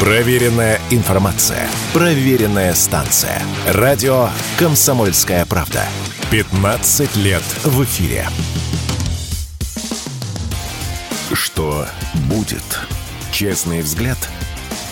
[0.00, 1.68] Проверенная информация.
[1.92, 3.42] Проверенная станция.
[3.68, 5.84] Радио «Комсомольская правда».
[6.30, 8.26] 15 лет в эфире.
[11.34, 11.86] Что
[12.30, 12.64] будет?
[13.30, 14.16] Честный взгляд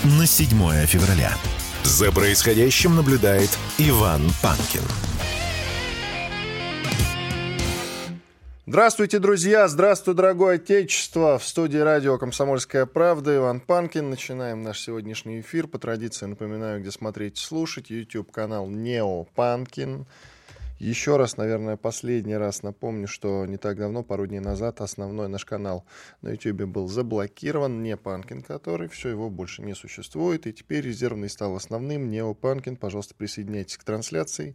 [0.04, 1.32] на 7 февраля.
[1.84, 3.48] За происходящим наблюдает
[3.78, 4.82] Иван Панкин.
[8.68, 9.66] Здравствуйте, друзья!
[9.66, 11.38] Здравствуй, дорогое отечество!
[11.38, 14.10] В студии радио «Комсомольская правда» Иван Панкин.
[14.10, 15.66] Начинаем наш сегодняшний эфир.
[15.68, 17.88] По традиции напоминаю, где смотреть и слушать.
[17.88, 20.04] YouTube-канал «Нео Панкин».
[20.78, 25.44] Еще раз, наверное, последний раз напомню, что не так давно, пару дней назад, основной наш
[25.44, 25.84] канал
[26.22, 31.30] на YouTube был заблокирован, не Панкин, который, все, его больше не существует, и теперь резервный
[31.30, 32.76] стал основным, Нео Панкин.
[32.76, 34.54] Пожалуйста, присоединяйтесь к трансляции,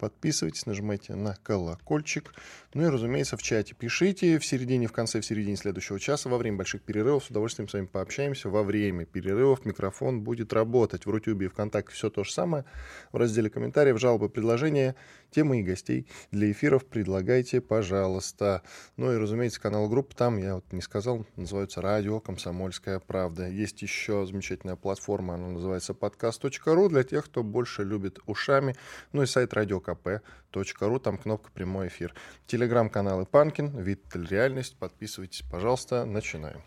[0.00, 2.32] подписывайтесь, нажимайте на колокольчик.
[2.72, 6.38] Ну и, разумеется, в чате пишите в середине, в конце, в середине следующего часа, во
[6.38, 7.24] время больших перерывов.
[7.24, 8.48] С удовольствием с вами пообщаемся.
[8.48, 11.04] Во время перерывов микрофон будет работать.
[11.04, 12.64] В Рутюбе и ВКонтакте все то же самое.
[13.12, 14.96] В разделе комментариев, жалобы, предложения,
[15.30, 18.62] темы и гостей для эфиров предлагайте, пожалуйста.
[18.96, 23.48] Ну и, разумеется, канал групп там, я вот не сказал, называется «Радио Комсомольская правда».
[23.48, 28.76] Есть еще замечательная платформа, она называется подкаст.ру для тех, кто больше любит ушами.
[29.12, 32.14] Ну и сайт радио kp.ru, там кнопка «Прямой эфир».
[32.46, 34.76] Телеграм-каналы Панкин, Виттель Реальность.
[34.78, 36.04] Подписывайтесь, пожалуйста.
[36.04, 36.62] Начинаем.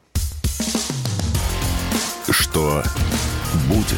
[2.29, 2.83] Что
[3.67, 3.97] будет?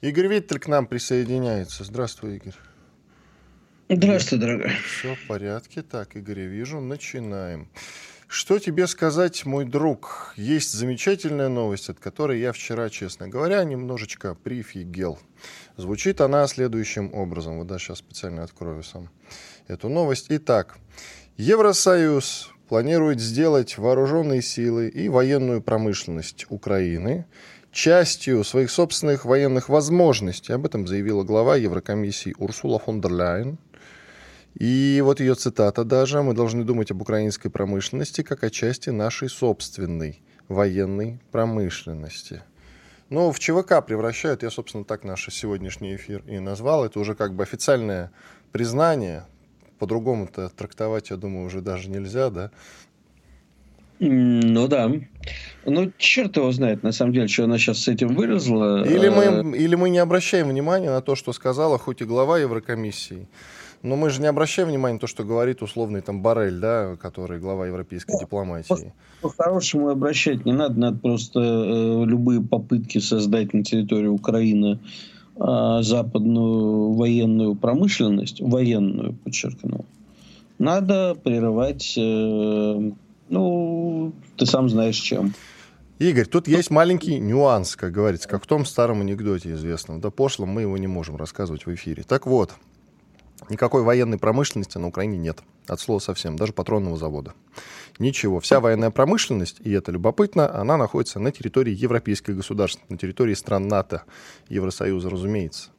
[0.00, 1.84] Игорь Виттель к нам присоединяется.
[1.84, 2.54] Здравствуй, Игорь.
[3.88, 4.70] Здравствуй, дорогой.
[4.86, 5.82] Все в порядке.
[5.82, 6.80] Так, Игорь, я вижу.
[6.80, 7.68] Начинаем.
[8.34, 10.32] Что тебе сказать, мой друг?
[10.38, 15.18] Есть замечательная новость, от которой я вчера, честно говоря, немножечко прифигел.
[15.76, 17.58] Звучит она следующим образом.
[17.58, 19.10] Вот да, сейчас специально открою сам
[19.68, 20.28] эту новость.
[20.30, 20.78] Итак,
[21.36, 27.26] Евросоюз планирует сделать вооруженные силы и военную промышленность Украины
[27.70, 30.54] частью своих собственных военных возможностей.
[30.54, 33.58] Об этом заявила глава Еврокомиссии Урсула фон дер Ляйен–
[34.54, 36.22] и вот ее цитата даже.
[36.22, 42.42] «Мы должны думать об украинской промышленности как о части нашей собственной военной промышленности».
[43.12, 46.86] Ну, в ЧВК превращают, я, собственно, так наш сегодняшний эфир и назвал.
[46.86, 48.10] Это уже как бы официальное
[48.52, 49.26] признание.
[49.78, 52.50] По-другому-то трактовать, я думаю, уже даже нельзя, да?
[53.98, 54.90] Ну да.
[55.64, 58.82] Ну, черт его знает, на самом деле, что она сейчас с этим вылезла.
[58.84, 62.38] Или мы, а или мы не обращаем внимания на то, что сказала хоть и глава
[62.38, 63.28] Еврокомиссии,
[63.82, 67.40] но мы же не обращаем внимания на то, что говорит условный там Барель, да, который
[67.40, 68.92] глава европейской дипломатии.
[69.20, 74.78] По-хорошему обращать не надо, надо просто э, любые попытки создать на территории Украины
[75.36, 79.84] э, западную военную промышленность, военную, подчеркну,
[80.58, 82.90] надо прерывать, э,
[83.28, 85.34] ну, ты сам знаешь чем.
[85.98, 90.00] Игорь, тут есть маленький нюанс, как говорится, как в том старом анекдоте известном.
[90.00, 92.02] Да пошлом мы его не можем рассказывать в эфире.
[92.02, 92.52] Так вот,
[93.48, 95.40] Никакой военной промышленности на Украине нет.
[95.66, 96.36] От слова совсем.
[96.36, 97.34] Даже патронного завода.
[97.98, 98.40] Ничего.
[98.40, 103.68] Вся военная промышленность, и это любопытно, она находится на территории европейских государств, на территории стран
[103.68, 104.02] НАТО,
[104.48, 105.70] Евросоюза, разумеется.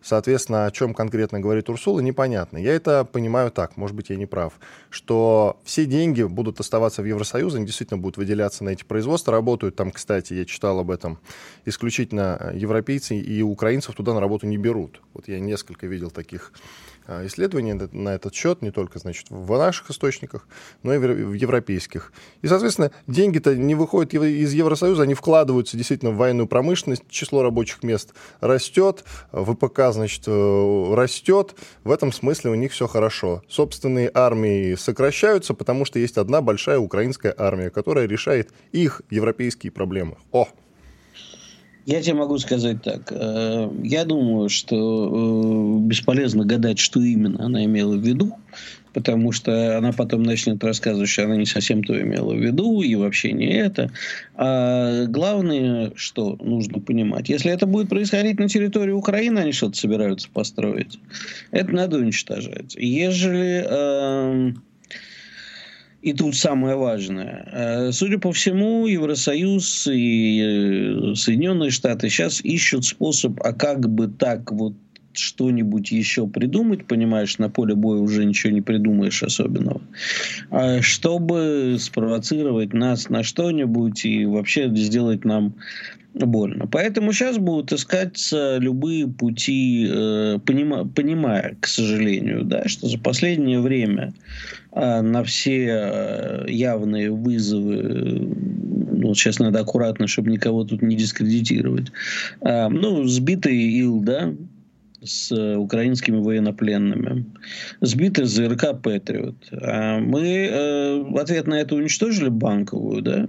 [0.00, 2.56] Соответственно, о чем конкретно говорит Урсула, непонятно.
[2.58, 4.54] Я это понимаю так, может быть, я не прав,
[4.90, 9.32] что все деньги будут оставаться в Евросоюзе, они действительно будут выделяться на эти производства.
[9.32, 11.18] Работают там, кстати, я читал об этом,
[11.64, 15.02] исключительно европейцы и украинцев туда на работу не берут.
[15.14, 16.52] Вот я несколько видел таких
[17.08, 20.46] а, исследований на этот счет, не только значит, в наших источниках,
[20.82, 22.12] но и в европейских.
[22.42, 27.82] И, соответственно, деньги-то не выходят из Евросоюза, они вкладываются действительно в военную промышленность, число рабочих
[27.82, 33.42] мест растет, ВПК, значит, э, растет, в этом смысле у них все хорошо.
[33.48, 40.18] Собственные армии сокращаются, потому что есть одна большая украинская армия, которая решает их европейские проблемы.
[40.30, 40.46] О!
[41.88, 43.10] Я тебе могу сказать так.
[43.12, 48.36] Э, я думаю, что э, бесполезно гадать, что именно она имела в виду,
[48.92, 52.94] потому что она потом начнет рассказывать, что она не совсем то имела в виду, и
[52.94, 53.90] вообще не это.
[54.34, 60.28] А главное, что нужно понимать, если это будет происходить на территории Украины, они что-то собираются
[60.30, 60.98] построить,
[61.52, 62.74] это надо уничтожать.
[62.76, 63.64] Ежели...
[63.66, 64.52] Э,
[66.08, 67.46] и тут самое важное.
[67.52, 74.08] Э, судя по всему, Евросоюз и э, Соединенные Штаты сейчас ищут способ, а как бы
[74.08, 74.72] так вот
[75.12, 79.80] что-нибудь еще придумать, понимаешь, на поле боя уже ничего не придумаешь особенного,
[80.50, 85.54] а чтобы спровоцировать нас на что-нибудь и вообще сделать нам
[86.14, 86.66] больно.
[86.66, 93.60] Поэтому сейчас будут искать любые пути, э, понима, понимая, к сожалению, да, что за последнее
[93.60, 94.14] время
[94.72, 98.36] а, на все э, явные вызовы
[98.98, 101.92] ну, сейчас надо аккуратно, чтобы никого тут не дискредитировать.
[102.42, 104.34] Ну, сбитый Ил, да,
[105.02, 107.24] с украинскими военнопленными.
[107.80, 109.36] Сбитый ЗРК «Патриот».
[109.52, 113.28] А мы э, в ответ на это уничтожили банковую, да?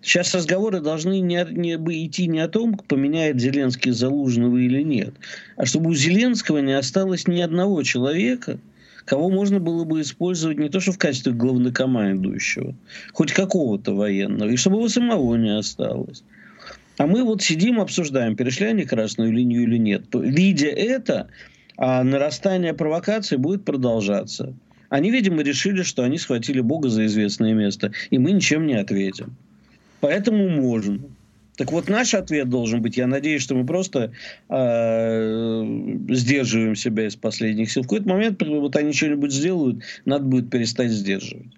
[0.00, 1.74] Сейчас разговоры должны не, не
[2.06, 5.14] идти не о том, поменяет Зеленский Залужного или нет,
[5.56, 8.58] а чтобы у Зеленского не осталось ни одного человека,
[9.04, 12.74] кого можно было бы использовать не то что в качестве главнокомандующего,
[13.12, 16.22] хоть какого-то военного, и чтобы его самого не осталось.
[16.98, 20.06] А мы вот сидим, обсуждаем, перешли они красную линию или нет.
[20.12, 21.28] Видя это,
[21.76, 24.54] а нарастание провокаций будет продолжаться.
[24.88, 29.36] Они, видимо, решили, что они схватили Бога за известное место, и мы ничем не ответим.
[30.00, 30.98] Поэтому можно.
[31.56, 34.12] Так вот, наш ответ должен быть, я надеюсь, что мы просто
[34.48, 37.82] э, сдерживаем себя из последних сил.
[37.82, 41.52] В какой-то момент вот они что-нибудь сделают, надо будет перестать сдерживать.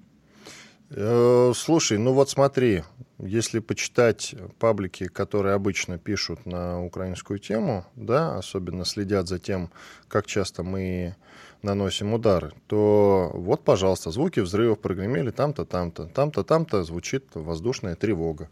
[0.90, 2.82] Э, слушай, ну вот смотри,
[3.22, 9.70] если почитать паблики, которые обычно пишут на украинскую тему, да, особенно следят за тем,
[10.08, 11.16] как часто мы
[11.62, 18.48] наносим удары, то вот, пожалуйста, звуки взрывов прогремели там-то, там-то, там-то, там-то звучит воздушная тревога.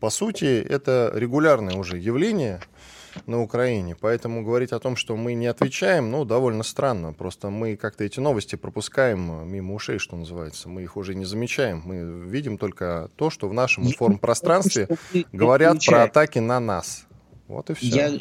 [0.00, 2.60] По сути, это регулярное уже явление
[3.26, 7.12] на Украине, поэтому говорить о том, что мы не отвечаем, ну, довольно странно.
[7.12, 10.68] Просто мы как-то эти новости пропускаем мимо ушей, что называется.
[10.68, 11.82] Мы их уже не замечаем.
[11.84, 14.88] Мы видим только то, что в нашем информпространстве
[15.32, 17.06] говорят про атаки на нас.
[17.48, 17.86] Вот и все.
[17.86, 18.20] Я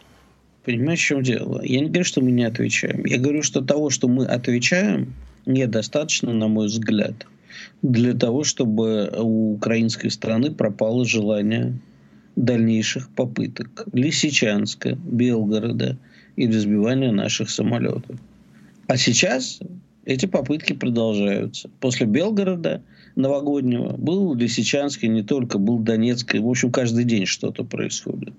[0.65, 1.61] Понимаешь, в чем дело?
[1.63, 3.05] Я не говорю, что мы не отвечаем.
[3.05, 5.13] Я говорю, что того, что мы отвечаем,
[5.45, 7.27] недостаточно, на мой взгляд,
[7.83, 11.77] для того, чтобы у украинской страны пропало желание
[12.35, 15.97] дальнейших попыток Лисичанска, Белгорода
[16.35, 18.17] и разбивания наших самолетов.
[18.87, 19.59] А сейчас
[20.05, 21.69] эти попытки продолжаются.
[21.79, 22.81] После Белгорода
[23.15, 26.39] новогоднего был Лисичанский, не только, был Донецкий.
[26.39, 28.33] В общем, каждый день что-то происходит.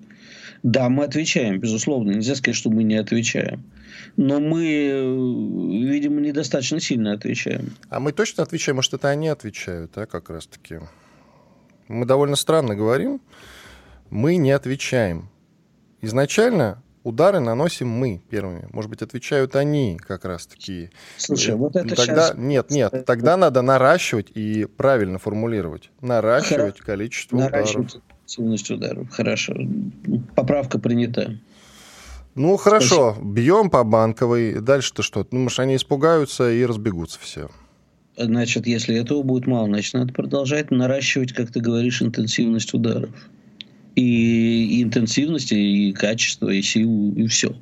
[0.63, 2.13] Да, мы отвечаем, безусловно.
[2.13, 3.63] Нельзя сказать, что мы не отвечаем.
[4.17, 4.63] Но мы,
[5.89, 7.73] видимо, недостаточно сильно отвечаем.
[7.89, 8.77] А мы точно отвечаем?
[8.77, 10.81] Может, это они отвечают, да, как раз-таки?
[11.89, 13.21] Мы довольно странно говорим.
[14.11, 15.29] Мы не отвечаем.
[16.01, 18.69] Изначально удары наносим мы первыми.
[18.73, 20.91] Может быть, отвечают они как раз-таки.
[21.17, 22.29] Слушай, вот это тогда...
[22.29, 22.35] сейчас...
[22.37, 25.91] Нет, нет, тогда надо наращивать и правильно формулировать.
[26.01, 26.87] Наращивать Хоро...
[26.87, 27.95] количество наращивать.
[27.95, 29.09] ударов интенсивность ударов.
[29.11, 29.55] Хорошо.
[30.35, 31.39] Поправка принята.
[32.35, 33.13] Ну, хорошо.
[33.13, 33.33] Спасибо.
[33.33, 34.61] Бьем по банковой.
[34.61, 35.27] Дальше-то что?
[35.31, 37.51] Ну, может, они испугаются и разбегутся все.
[38.19, 43.11] Значит, если этого будет мало, значит, надо продолжать наращивать, как ты говоришь, интенсивность ударов.
[43.97, 47.57] И, и интенсивность, и качество, и силу, и все.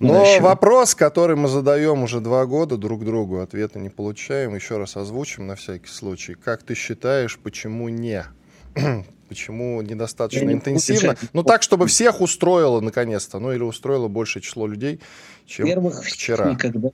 [0.00, 4.54] Но вопрос, который мы задаем уже два года друг другу, ответа не получаем.
[4.54, 6.34] Еще раз озвучим на всякий случай.
[6.34, 8.24] Как ты считаешь, почему не?
[9.28, 11.14] Почему недостаточно интенсивно?
[11.34, 15.00] Ну, так, чтобы всех устроило наконец-то, ну или устроило большее число людей,
[15.44, 16.50] чем Первых вчера.
[16.50, 16.88] Никогда,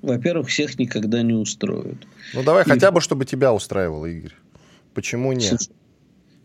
[0.00, 2.06] во-первых, всех никогда не устроят.
[2.32, 2.68] Ну, давай И...
[2.68, 4.34] хотя бы, чтобы тебя устраивало, Игорь.
[4.94, 5.68] Почему нет?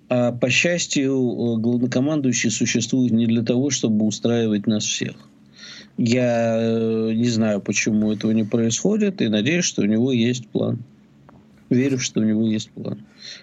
[0.10, 5.16] А, по счастью, главнокомандующий существует не для того, чтобы устраивать нас всех.
[5.98, 10.80] Я э, не знаю, почему этого не происходит, и надеюсь, что у него есть план.
[11.70, 13.00] Верю, что у него есть план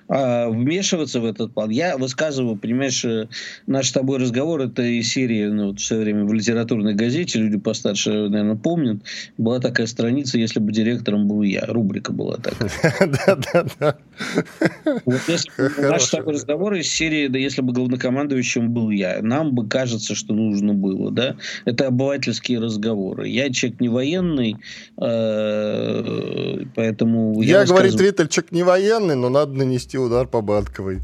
[0.08, 1.70] а, вмешиваться в этот план.
[1.70, 3.28] Я высказываю, понимаешь, э,
[3.66, 7.58] наш с тобой разговор, это из серии, ну, вот все время в литературной газете, люди
[7.58, 9.02] постарше, наверное, помнят,
[9.38, 12.70] была такая страница «Если бы директором был я», рубрика была такая.
[13.00, 13.98] Да-да-да.
[15.04, 19.52] Вот если наш с тобой разговор из серии «Да если бы главнокомандующим был я», нам
[19.54, 21.36] бы кажется, что нужно было, да?
[21.64, 23.28] Это обывательские разговоры.
[23.28, 24.56] Я человек не военный,
[25.00, 27.42] э, поэтому...
[27.42, 31.00] Я, говорит Виттель, человек не военный, но надо нанести удар по Банковой.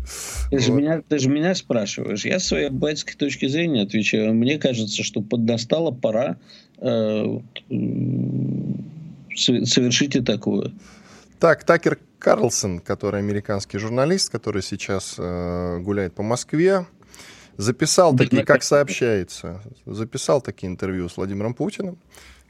[0.50, 0.60] Ты, вот.
[0.62, 2.24] же меня, ты же меня спрашиваешь.
[2.24, 4.34] Я с своей батьской точки зрения отвечаю.
[4.34, 6.38] Мне кажется, что поднастала пора
[6.78, 7.38] э,
[9.34, 10.72] совершить и такое.
[11.38, 16.86] Так, Такер Карлсон, который американский журналист, который сейчас э, гуляет по Москве,
[17.56, 21.98] записал такие, как сообщается, записал такие интервью с Владимиром Путиным.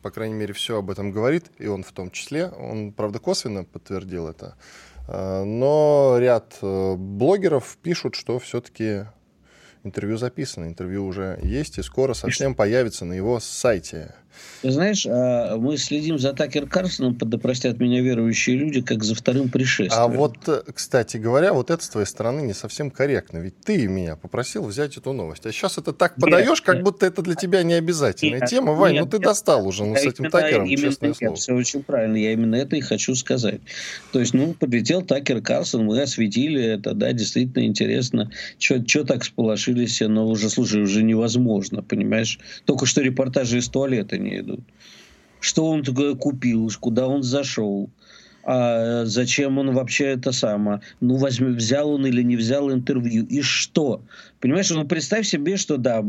[0.03, 2.49] По крайней мере, все об этом говорит, и он в том числе.
[2.49, 4.57] Он, правда, косвенно подтвердил это.
[5.09, 9.07] Э, но ряд э, блогеров пишут, что все-таки
[9.85, 14.15] интервью записано, интервью уже есть и скоро совсем появится на его сайте.
[14.63, 19.49] Знаешь, а, мы следим за Такер Карсоном, да простят меня верующие люди, как за вторым
[19.49, 20.03] пришествием.
[20.03, 23.39] А вот, э, кстати говоря, вот это с твоей стороны не совсем корректно.
[23.39, 25.47] Ведь ты меня попросил взять эту новость.
[25.47, 28.73] А сейчас это так подаешь, как будто это для тебя не обязательная нет, тема.
[28.73, 31.37] Вань, нет, ну ты нет, достал уже ну, с этим Такером, именно, честное нет, слово.
[31.37, 32.17] Все очень правильно.
[32.17, 33.61] Я именно это и хочу сказать.
[34.13, 38.31] То есть, ну, подлетел Такер Карсон, мы осветили это, да, действительно интересно.
[38.59, 42.39] Что так сполошились, но уже, слушай, уже невозможно, понимаешь?
[42.65, 44.61] Только что репортажи из туалета не идут.
[45.41, 45.85] Что он
[46.17, 47.91] купил, куда он зашел,
[48.45, 53.41] а зачем он вообще это самое, ну, возьми, взял он или не взял интервью, и
[53.41, 54.03] что?
[54.41, 56.05] Понимаешь, ну, представь себе, что да,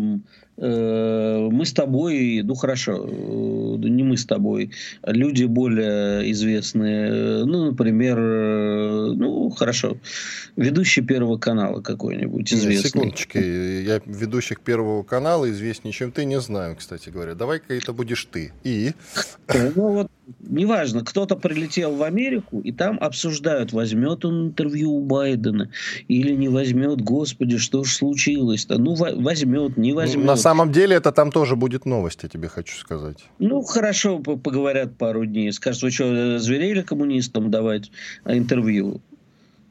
[0.58, 4.72] мы с тобой, ну хорошо, э, не мы с тобой,
[5.04, 9.98] люди более известные, ну, например, э, ну, хорошо,
[10.56, 12.90] ведущий Первого канала какой-нибудь известный.
[12.90, 17.34] Секундочки, я ведущих Первого канала известнее, чем ты, не знаю, кстати говоря.
[17.34, 18.52] Давай-ка это будешь ты.
[18.64, 18.92] И?
[19.76, 25.70] Ну вот, неважно, кто-то прилетел в Америку, и там обсуждают, возьмет он интервью у Байдена
[26.08, 28.78] или не возьмет, господи, что ж случилось-то?
[28.78, 30.26] Ну, возьмет, не возьмет.
[30.44, 33.18] Самом деле это там тоже будет новость, я тебе хочу сказать.
[33.40, 35.52] Ну, хорошо, поговорят пару дней.
[35.54, 37.92] Скажут, вы что, зверели коммунистам давать
[38.26, 39.02] интервью?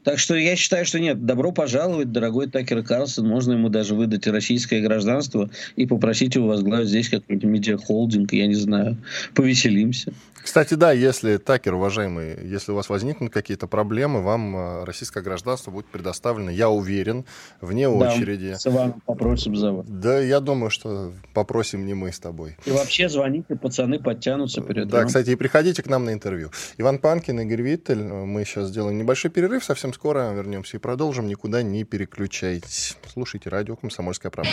[0.03, 3.27] Так что я считаю, что нет, добро пожаловать, дорогой Такер Карлсон.
[3.27, 8.55] Можно ему даже выдать российское гражданство и попросить его возглавить здесь какой-нибудь медиахолдинг, я не
[8.55, 8.97] знаю.
[9.33, 10.11] Повеселимся.
[10.43, 15.71] Кстати, да, если, Такер, уважаемый, если у вас возникнут какие-то проблемы, вам э, российское гражданство
[15.71, 17.25] будет предоставлено, я уверен,
[17.61, 18.55] вне да, очереди.
[18.57, 19.85] с Иваном попросим за вас.
[19.87, 22.57] Да, я думаю, что попросим не мы с тобой.
[22.65, 26.51] И вообще звоните, пацаны подтянутся перед Да, кстати, и приходите к нам на интервью.
[26.77, 31.61] Иван Панкин, Игорь Виттель, мы сейчас сделаем небольшой перерыв, совсем скоро вернемся и продолжим, никуда
[31.61, 32.97] не переключайтесь.
[33.11, 34.51] Слушайте радио «Комсомольская правда».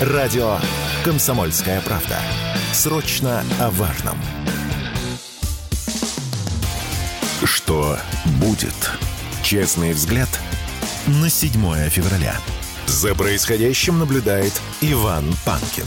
[0.00, 0.56] Радио
[1.04, 2.18] «Комсомольская правда».
[2.74, 4.18] Срочно о важном.
[7.44, 7.96] Что
[8.40, 8.74] будет?
[9.44, 10.28] Честный взгляд
[11.06, 11.52] на 7
[11.88, 12.34] февраля.
[12.86, 15.84] За происходящим наблюдает Иван Панкин.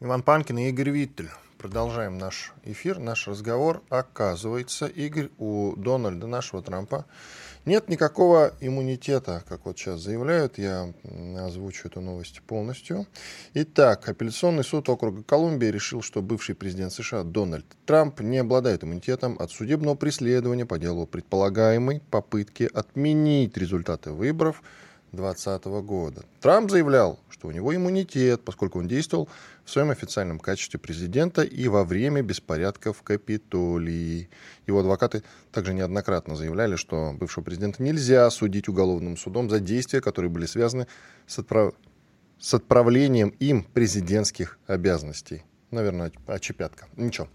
[0.00, 1.30] Иван Панкин и Игорь Виттель.
[1.56, 3.80] Продолжаем наш эфир, наш разговор.
[3.90, 7.06] Оказывается, Игорь, у Дональда, нашего Трампа,
[7.64, 10.58] нет никакого иммунитета, как вот сейчас заявляют.
[10.58, 10.92] Я
[11.38, 13.06] озвучу эту новость полностью.
[13.54, 19.36] Итак, апелляционный суд округа Колумбия решил, что бывший президент США Дональд Трамп не обладает иммунитетом
[19.38, 24.62] от судебного преследования по делу предполагаемой попытки отменить результаты выборов
[25.12, 26.24] 2020 года.
[26.40, 29.28] Трамп заявлял, что у него иммунитет, поскольку он действовал
[29.64, 34.28] в своем официальном качестве президента и во время беспорядков в Капитолии.
[34.66, 40.30] Его адвокаты также неоднократно заявляли, что бывшего президента нельзя судить уголовным судом за действия, которые
[40.32, 40.88] были связаны
[41.28, 41.74] с, отправ...
[42.40, 45.44] с отправлением им президентских обязанностей.
[45.70, 46.88] Наверное, очепятка.
[46.96, 47.28] Ничего.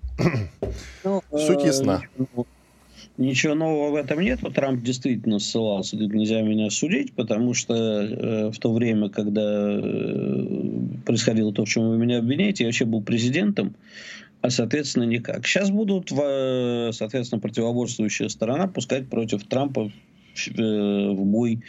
[1.05, 2.01] Ну, Суть э, ясна.
[3.17, 4.39] Ничего нового в этом нет.
[4.53, 10.45] Трамп действительно ссылался, говорит, нельзя меня судить, потому что э, в то время, когда э,
[11.05, 13.75] происходило то, в чем вы меня обвиняете, я вообще был президентом,
[14.41, 15.48] а, соответственно, никак.
[15.48, 19.91] Сейчас будут, в, соответственно, противоборствующая сторона пускать против Трампа в
[20.60, 21.62] э, бой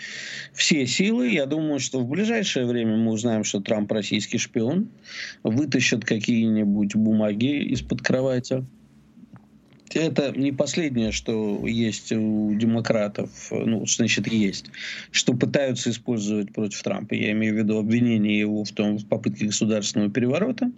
[0.53, 1.31] все силы.
[1.31, 4.89] Я думаю, что в ближайшее время мы узнаем, что Трамп российский шпион,
[5.43, 8.65] вытащат какие-нибудь бумаги из-под кровати
[9.95, 14.67] это не последнее, что есть у демократов, ну, значит, есть,
[15.11, 17.15] что пытаются использовать против Трампа.
[17.15, 20.71] Я имею в виду обвинение его в том, в попытке государственного переворота.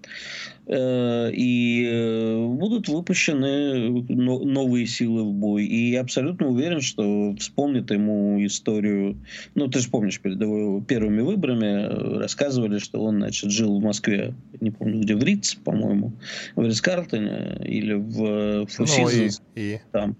[0.69, 5.65] Э, и э, будут выпущены новые силы в бой.
[5.65, 9.17] И я абсолютно уверен, что вспомнит ему историю.
[9.55, 13.83] Ну, ты же помнишь, перед его первыми выборами э, рассказывали, что он, значит, жил в
[13.83, 16.15] Москве, не помню где, в Риц, по-моему,
[16.57, 19.06] в Ридс-Карлтоне или в Фусизенс.
[19.15, 19.81] Ну, и, и...
[19.93, 20.17] Там.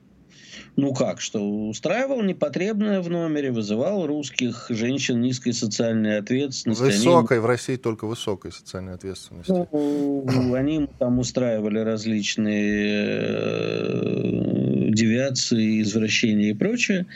[0.77, 6.83] Ну как, что устраивал непотребное в номере, вызывал русских женщин низкой социальной ответственности.
[6.83, 7.45] Высокой, они...
[7.45, 9.53] в России только высокой социальной ответственности.
[9.73, 17.07] Ну, они там устраивали различные э, девиации, извращения и прочее.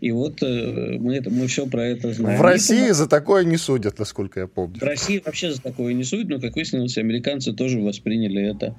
[0.00, 2.38] И вот э, мы, это, мы все про это знаем.
[2.38, 4.78] В России за такое не судят, насколько я помню.
[4.78, 8.76] В России вообще за такое не судят, но, как выяснилось, американцы тоже восприняли это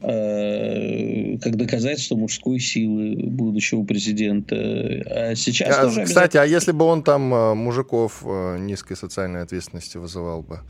[0.00, 4.56] э, как доказательство мужской силы будущего президента.
[4.56, 9.42] А сейчас а, тоже Кстати, а если бы он там э, мужиков э, низкой социальной
[9.42, 10.60] ответственности вызывал бы,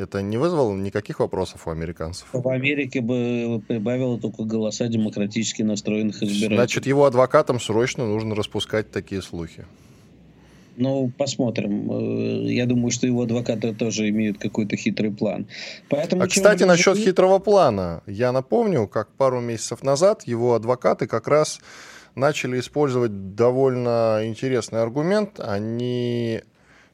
[0.00, 2.26] это не вызвало никаких вопросов у американцев?
[2.32, 6.56] В Америке бы прибавило только голоса демократически настроенных избирателей.
[6.56, 9.66] Значит, его адвокатам срочно нужно распускать такие слухи.
[10.76, 11.90] Ну, посмотрим.
[11.92, 15.46] Э, я думаю, что его адвокаты тоже имеют какой-то хитрый план.
[15.90, 18.02] Поэтому, а, кстати, насчет хитрого плана.
[18.06, 21.60] Я напомню, как пару месяцев назад его адвокаты как раз
[22.14, 25.38] начали использовать довольно интересный аргумент.
[25.38, 26.40] Они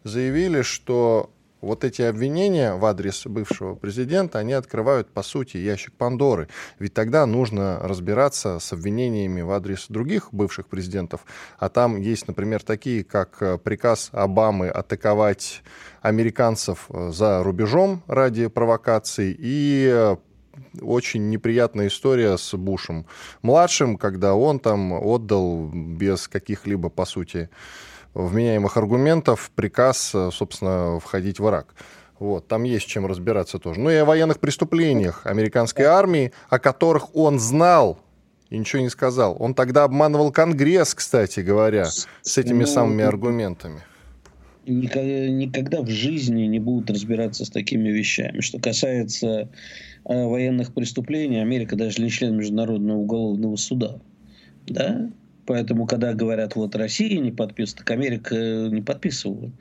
[0.03, 6.49] заявили, что вот эти обвинения в адрес бывшего президента, они открывают, по сути, ящик Пандоры.
[6.79, 11.25] Ведь тогда нужно разбираться с обвинениями в адрес других бывших президентов.
[11.59, 15.63] А там есть, например, такие, как э, приказ Обамы атаковать
[16.03, 20.17] американцев э, за рубежом ради провокаций и э,
[20.81, 23.07] очень неприятная история с Бушем
[23.43, 27.51] младшим, когда он там отдал без каких-либо, по сути,
[28.17, 31.75] вменяемых аргументов приказ, э, собственно, входить в Ирак.
[32.19, 33.79] Вот, там есть чем разбираться тоже.
[33.79, 37.99] Ну и о военных преступлениях американской армии, о которых он знал
[38.49, 39.37] и ничего не сказал.
[39.39, 43.83] Он тогда обманывал Конгресс, кстати говоря, с этими ну, самыми аргументами.
[44.65, 48.41] Никогда в жизни не будут разбираться с такими вещами.
[48.41, 49.51] Что касается
[50.09, 53.99] э, военных преступлений, Америка даже не член Международного уголовного суда.
[54.67, 55.11] Да?
[55.47, 59.53] Поэтому, когда говорят, вот Россия не подписывает, так Америка не подписывала.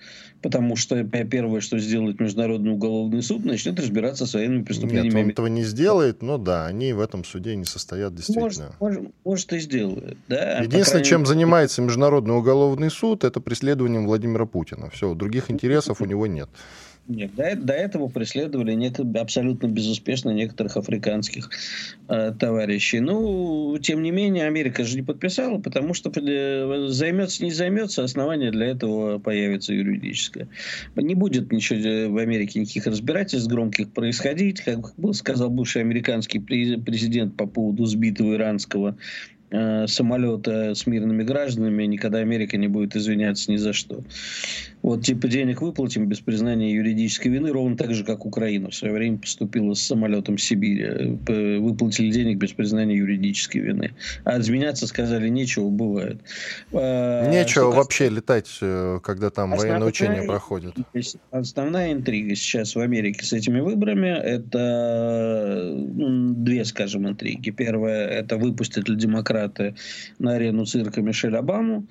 [0.41, 5.15] Потому что первое, что сделает Международный уголовный суд, начнет разбираться с военными преступлениями.
[5.15, 8.75] Нет, он этого не сделает, но да, они в этом суде не состоят действительно.
[8.79, 10.17] Может, может, может и сделает.
[10.27, 10.59] Да?
[10.59, 11.29] Единственное, чем мере...
[11.29, 14.89] занимается Международный уголовный суд, это преследованием Владимира Путина.
[14.89, 16.49] Все, других интересов у него нет.
[17.07, 21.51] Нет, до, до этого преследовали некоторые, абсолютно безуспешно некоторых африканских
[22.07, 22.99] э, товарищей.
[22.99, 28.49] Ну, тем не менее, Америка же не подписала, потому что э, займется, не займется, основание
[28.49, 30.47] для этого появится юридическое.
[30.95, 34.61] Не будет ничего э, в Америке, никаких разбирательств громких происходить.
[34.61, 38.97] Как сказал бывший американский президент по поводу сбитого иранского
[39.51, 44.03] самолета с мирными гражданами, никогда Америка не будет извиняться ни за что.
[44.81, 48.93] Вот типа денег выплатим без признания юридической вины, ровно так же, как Украина в свое
[48.93, 51.17] время поступила с самолетом Сибири.
[51.59, 53.91] Выплатили денег без признания юридической вины.
[54.23, 56.21] А изменяться сказали нечего, бывает.
[56.71, 60.75] А, нечего что вообще летать, э, когда там основная, военные учения проходят.
[61.31, 67.49] Основная интрига сейчас в Америке с этими выборами это ну, две, скажем, интриги.
[67.51, 69.34] Первая это выпустят ли демократы
[70.19, 71.87] на арену цирка Мишель Обаму.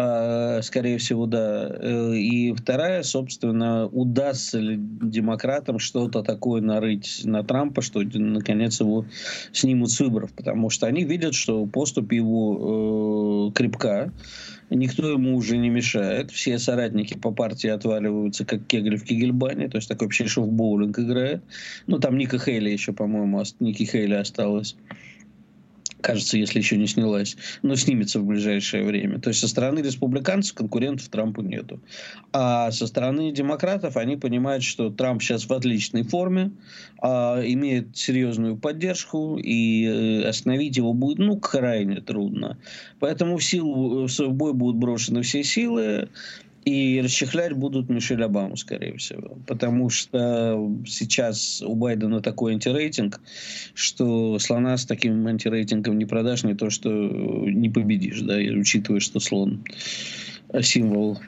[0.00, 1.68] А, скорее всего, да.
[1.68, 9.06] Э, и вторая, собственно, удастся ли демократам что-то такое нарыть на Трампа, что наконец его
[9.50, 14.12] снимут с выборов, потому что они видят, что поступ его э, крепка,
[14.70, 19.78] никто ему уже не мешает, все соратники по партии отваливаются, как кегель в кегельбане, то
[19.78, 21.42] есть такой вообще в боулинг играет.
[21.88, 24.76] Ну, там Ника Хейли еще, по-моему, Ники Хейли осталось
[26.00, 29.18] кажется, если еще не снялась, но снимется в ближайшее время.
[29.18, 31.80] То есть со стороны республиканцев конкурентов Трампу нету.
[32.32, 36.52] А со стороны демократов они понимают, что Трамп сейчас в отличной форме,
[37.00, 42.58] а, имеет серьезную поддержку, и э, остановить его будет, ну, крайне трудно.
[43.00, 46.08] Поэтому в силу, в бой будут брошены все силы,
[46.68, 49.38] и расчехлять будут Мишель Обаму, скорее всего.
[49.46, 53.20] Потому что сейчас у Байдена такой антирейтинг,
[53.74, 59.20] что слона с таким антирейтингом не продашь, не то что не победишь, да, учитывая, что
[59.20, 59.64] слон
[60.62, 61.18] символ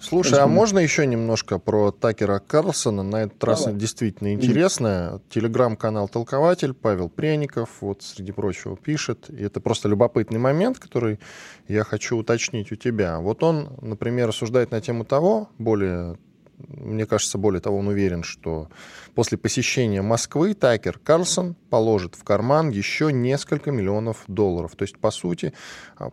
[0.00, 3.02] Слушай, а можно еще немножко про Такера Карлсона?
[3.02, 3.78] На этот раз Давай.
[3.78, 5.20] действительно интересно.
[5.30, 9.28] Телеграм-канал «Толкователь» Павел Пряников, вот, среди прочего, пишет.
[9.28, 11.18] И это просто любопытный момент, который
[11.66, 13.18] я хочу уточнить у тебя.
[13.18, 16.16] Вот он, например, рассуждает на тему того, более
[16.66, 18.68] мне кажется, более того, он уверен, что
[19.14, 24.74] после посещения Москвы Такер Карлсон положит в карман еще несколько миллионов долларов.
[24.74, 25.52] То есть, по сути,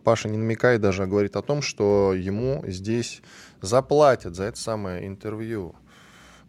[0.04, 3.22] Паша не намекает даже, а говорит о том, что ему здесь
[3.60, 5.74] заплатят за это самое интервью.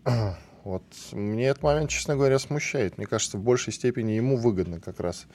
[0.64, 0.84] Вот
[1.14, 2.98] мне этот момент, честно говоря, смущает.
[2.98, 5.26] Мне кажется, в большей степени ему выгодно как раз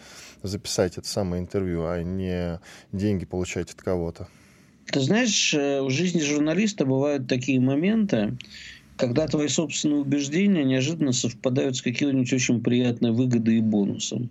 [0.43, 2.61] записать это самое интервью, а не
[2.93, 4.29] деньги получать от кого-то.
[4.93, 8.37] Ты знаешь, э, в жизни журналиста бывают такие моменты,
[8.97, 14.31] когда твои собственные убеждения неожиданно совпадают с какой-нибудь очень приятной выгодой и бонусом.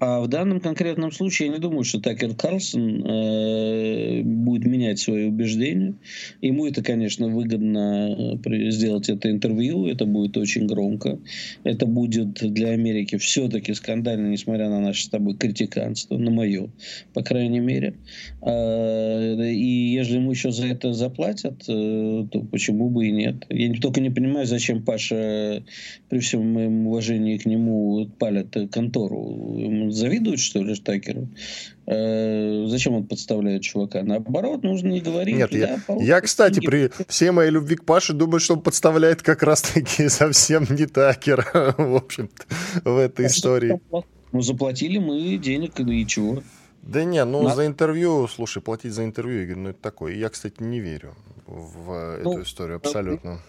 [0.00, 5.26] А в данном конкретном случае я не думаю, что Такер Карлсон э, будет менять свои
[5.26, 5.94] убеждения.
[6.40, 11.20] Ему это, конечно, выгодно э, сделать это интервью, это будет очень громко.
[11.62, 16.70] Это будет для Америки все-таки скандально, несмотря на наше с тобой критиканство, на мое,
[17.12, 17.94] по крайней мере.
[18.42, 23.46] Э, и если ему еще за это заплатят, э, то почему бы и нет?
[23.48, 25.62] Я только не понимаю, зачем Паша,
[26.08, 31.28] при всем моем уважении к нему, палят контору завидуют, что ли, Штакеру?
[31.86, 34.02] Э, зачем он подставляет чувака?
[34.02, 35.36] Наоборот, нужно не говорить.
[35.36, 39.42] Нет, я, я, кстати, при всей моей любви к Паше думаю, что он подставляет как
[39.42, 41.46] раз-таки совсем не Такер,
[41.78, 42.44] в общем-то,
[42.84, 43.80] в этой а истории.
[44.32, 46.42] Ну, заплатили мы денег, и чего?
[46.82, 47.54] Да не, ну На...
[47.54, 50.14] за интервью, слушай, платить за интервью, Игорь, ну это такое.
[50.14, 51.14] Я, кстати, не верю
[51.46, 53.40] в ну, эту историю абсолютно.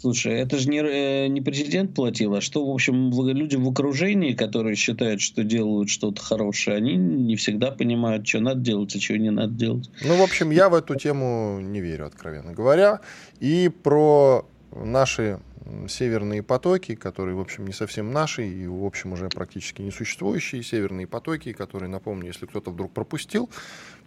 [0.00, 4.32] Слушай, это же не, э, не президент платил, а что, в общем, люди в окружении,
[4.32, 9.18] которые считают, что делают что-то хорошее, они не всегда понимают, что надо делать, а чего
[9.18, 9.90] не надо делать.
[10.04, 13.00] Ну, в общем, я в эту тему не верю, откровенно говоря.
[13.40, 15.40] И про наши
[15.88, 21.08] северные потоки, которые, в общем, не совсем наши и, в общем, уже практически несуществующие северные
[21.08, 23.50] потоки, которые, напомню, если кто-то вдруг пропустил,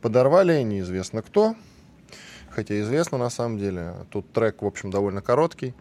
[0.01, 1.55] подорвали неизвестно кто,
[2.53, 3.93] хотя известно на самом деле.
[4.09, 5.73] Тут трек, в общем, довольно короткий.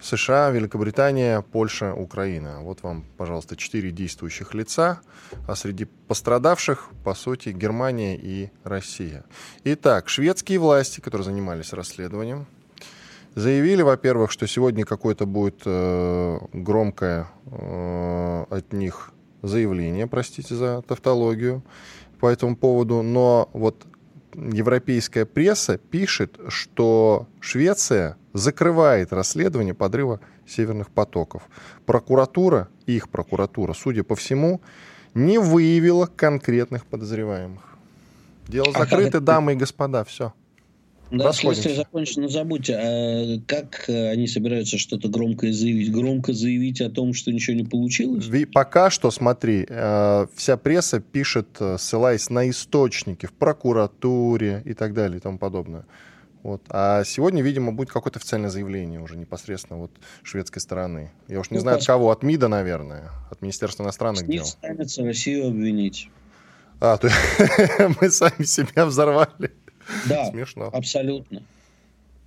[0.00, 2.60] США, Великобритания, Польша, Украина.
[2.60, 5.00] Вот вам, пожалуйста, четыре действующих лица,
[5.46, 9.24] а среди пострадавших, по сути, Германия и Россия.
[9.62, 12.46] Итак, шведские власти, которые занимались расследованием,
[13.36, 21.62] заявили, во-первых, что сегодня какое-то будет э, громкое э, от них заявление, простите за тавтологию,
[22.18, 23.84] по этому поводу, но вот
[24.34, 31.42] европейская пресса пишет, что Швеция закрывает расследование подрыва северных потоков.
[31.86, 34.60] Прокуратура, их прокуратура, судя по всему,
[35.14, 37.62] не выявила конкретных подозреваемых.
[38.48, 40.32] Дело закрыто, дамы и господа, все.
[41.12, 42.74] Да, следствие закончено, забудьте.
[42.74, 45.92] А как они собираются что-то громкое заявить?
[45.92, 48.28] Громко заявить о том, что ничего не получилось?
[48.52, 54.94] Пока что, смотри, э, вся пресса пишет, э, ссылаясь на источники в прокуратуре и так
[54.94, 55.84] далее и тому подобное.
[56.42, 56.62] Вот.
[56.70, 61.12] А сегодня, видимо, будет какое-то официальное заявление уже непосредственно вот шведской стороны.
[61.28, 64.44] Я уж не ну, знаю, от кого, от МИДа, наверное, от Министерства иностранных дел.
[64.44, 66.10] станется Россию обвинить.
[66.80, 67.08] А, то
[68.00, 69.52] мы сами себя взорвали.
[70.08, 70.70] Да, Смешно.
[70.72, 71.42] абсолютно.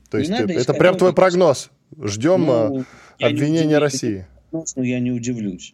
[0.10, 1.72] То есть это, это прям твой прогноз.
[2.02, 2.86] Ждем ну,
[3.20, 4.26] обвинения России.
[4.52, 5.74] Ну, я не удивлюсь.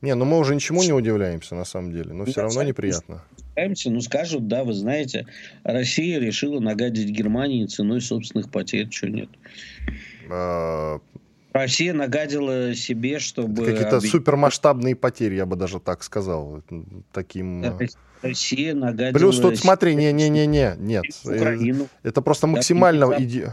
[0.00, 3.24] Не, ну мы уже ничему не удивляемся, на самом деле, но ну, все равно неприятно.
[3.36, 5.26] Удивляемся, ну скажут, да, вы знаете,
[5.64, 9.28] Россия решила нагадить Германии ценой собственных потерь, что нет.
[10.30, 11.00] А...
[11.58, 13.64] Россия нагадила себе, чтобы...
[13.64, 16.62] Какие-то супермасштабные потери, я бы даже так сказал.
[17.12, 17.62] Таким...
[17.62, 17.78] Да,
[18.22, 19.18] Россия нагадила...
[19.18, 21.04] Плюс тут смотри, не-не-не-не, нет.
[21.24, 21.88] Украину.
[22.02, 23.46] Это просто максимально, иди...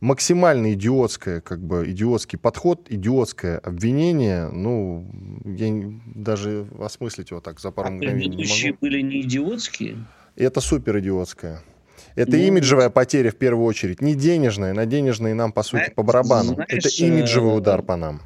[0.00, 4.48] максимально идиотское, как бы, идиотский подход, идиотское обвинение.
[4.48, 5.06] Ну,
[5.44, 5.70] я
[6.14, 8.78] даже осмыслить его так за пару а мгновений не могу.
[8.80, 9.96] были не идиотские?
[10.34, 11.62] Это супер идиотское.
[12.14, 14.72] Это ну, имиджевая потеря в первую очередь, не денежная.
[14.72, 16.54] На денежные нам, по сути, по барабану.
[16.54, 18.22] Знаешь, это имиджевый э, удар по нам.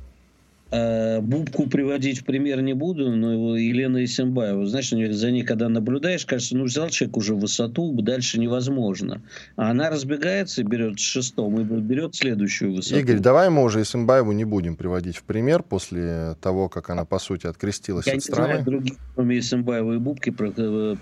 [0.70, 5.68] Э, Бубку приводить в пример не буду, но его Елена Исимбаева, знаешь, за ней, когда
[5.68, 9.22] наблюдаешь, кажется, ну взял человек уже высоту, дальше невозможно.
[9.56, 13.00] А она разбегается и берет шестом, и берет следующую высоту.
[13.00, 17.18] Игорь, давай мы уже Исимбаеву не будем приводить в пример после того, как она, по
[17.18, 18.40] сути, открестилась Я от страны.
[18.40, 20.96] Я не знаю других, кроме Исимбаева и Бубки, э,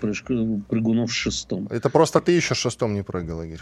[0.67, 1.67] прыгунов шестом.
[1.69, 3.59] Это просто ты еще шестом не прыгал, Игорь.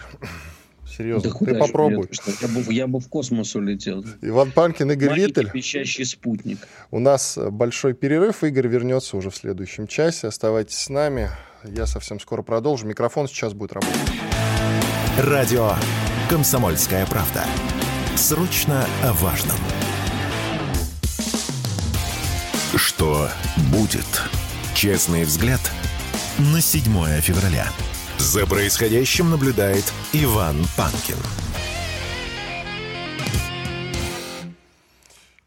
[0.97, 2.09] Серьезно, да ты попробуй.
[2.41, 4.03] Я бы, я бы в космос улетел.
[4.21, 5.51] Иван Панкин, Игорь Маленький Виттель.
[5.51, 6.57] пищащий спутник.
[6.89, 8.43] У нас большой перерыв.
[8.43, 10.27] Игорь вернется уже в следующем часе.
[10.27, 11.29] Оставайтесь с нами.
[11.63, 12.87] Я совсем скоро продолжу.
[12.87, 13.97] Микрофон сейчас будет работать.
[15.19, 15.73] Радио
[16.29, 17.45] «Комсомольская правда».
[18.15, 19.57] Срочно о важном.
[22.75, 23.29] Что
[23.71, 24.05] будет?
[24.73, 25.61] Честный взгляд
[26.39, 26.83] на 7
[27.21, 27.67] февраля.
[28.17, 31.15] За происходящим наблюдает Иван Панкин.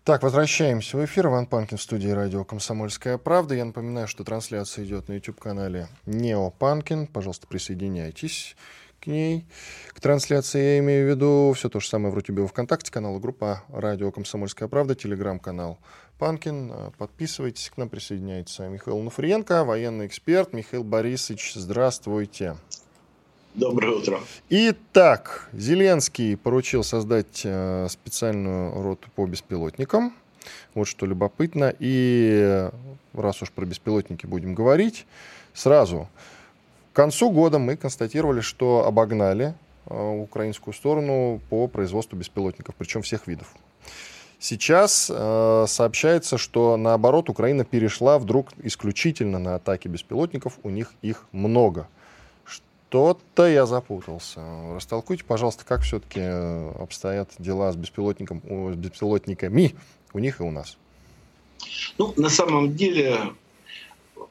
[0.04, 1.26] Так, возвращаемся в эфир.
[1.26, 3.54] Иван Панкин в студии радио «Комсомольская правда».
[3.54, 7.06] Я напоминаю, что трансляция идет на YouTube-канале Нео Панкин.
[7.06, 8.56] Пожалуйста, присоединяйтесь
[9.00, 9.46] к ней.
[9.92, 13.62] К трансляции я имею в виду все то же самое в Рутюбе, ВКонтакте, канал группа
[13.68, 15.78] «Радио Комсомольская правда», телеграм-канал
[16.20, 16.70] Панкин.
[16.98, 18.59] Подписывайтесь к нам, присоединяйтесь.
[18.59, 20.52] Михаил Нуфриенко, военный эксперт.
[20.52, 22.56] Михаил Борисович, здравствуйте.
[23.54, 24.20] Доброе утро.
[24.50, 30.12] Итак, Зеленский поручил создать э, специальную роту по беспилотникам.
[30.74, 31.74] Вот что любопытно.
[31.78, 32.68] И
[33.14, 35.06] раз уж про беспилотники будем говорить,
[35.54, 36.06] сразу
[36.92, 39.54] к концу года мы констатировали, что обогнали
[39.87, 43.54] э, украинскую сторону по производству беспилотников, причем всех видов.
[44.40, 51.26] Сейчас э, сообщается, что наоборот Украина перешла вдруг исключительно на атаки беспилотников, у них их
[51.31, 51.87] много.
[52.46, 54.40] Что-то я запутался.
[54.74, 58.40] Растолкуйте, пожалуйста, как все-таки э, обстоят дела с, беспилотником,
[58.72, 59.74] с беспилотниками
[60.14, 60.79] у них и у нас.
[61.98, 63.18] Ну, на самом деле,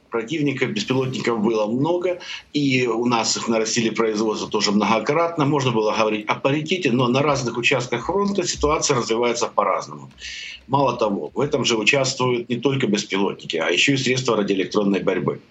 [0.09, 2.19] противника, беспилотников было много,
[2.53, 5.45] и у нас их нарастили производство тоже многократно.
[5.45, 10.09] Можно было говорить о паритете, но на разных участках фронта ситуация развивается по-разному.
[10.67, 15.41] Мало того, в этом же участвуют не только беспилотники, а еще и средства радиоэлектронной борьбы.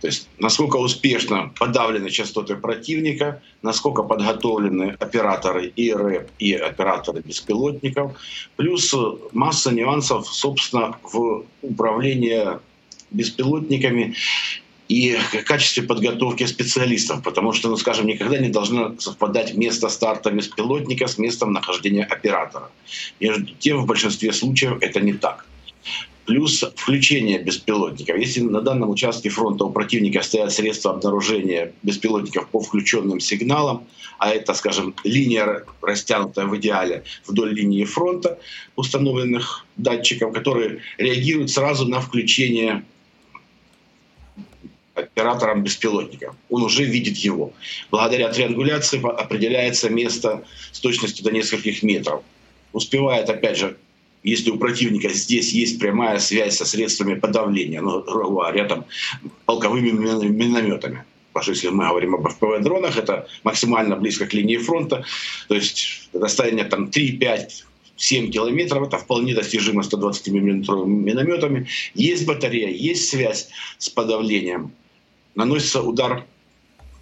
[0.00, 8.12] То есть насколько успешно подавлены частоты противника, насколько подготовлены операторы и РЭП, и операторы беспилотников,
[8.56, 8.94] плюс
[9.32, 12.58] масса нюансов, собственно, в управлении
[13.16, 14.14] беспилотниками
[14.88, 21.08] и качестве подготовки специалистов, потому что, ну, скажем, никогда не должно совпадать место старта беспилотника
[21.08, 22.70] с местом нахождения оператора.
[23.20, 25.46] Между тем, в большинстве случаев это не так.
[26.24, 28.16] Плюс включение беспилотников.
[28.18, 33.84] Если на данном участке фронта у противника стоят средства обнаружения беспилотников по включенным сигналам,
[34.18, 38.38] а это, скажем, линия растянутая в идеале вдоль линии фронта
[38.74, 42.82] установленных датчиков, которые реагируют сразу на включение
[44.96, 46.34] оператором беспилотника.
[46.50, 47.52] Он уже видит его.
[47.90, 52.22] Благодаря триангуляции определяется место с точностью до нескольких метров.
[52.72, 53.76] Успевает, опять же,
[54.22, 58.84] если у противника здесь есть прямая связь со средствами подавления, ну, говоря, там,
[59.44, 61.04] полковыми минометами.
[61.32, 65.04] Потому что если мы говорим об ФПВ-дронах, это максимально близко к линии фронта,
[65.48, 67.64] то есть расстояние там 3, 5,
[67.96, 71.66] 7 километров, это вполне достижимо 120 миллиметровыми минометами.
[71.94, 74.72] Есть батарея, есть связь с подавлением
[75.36, 76.24] наносится удар,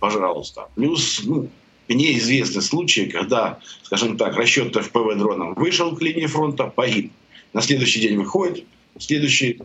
[0.01, 0.68] пожалуйста.
[0.75, 1.49] Плюс ну,
[1.88, 7.12] мне известны случаи, когда, скажем так, расчет ФПВ дроном вышел к линии фронта, погиб.
[7.55, 8.64] На следующий день выходит,
[8.99, 9.61] следующий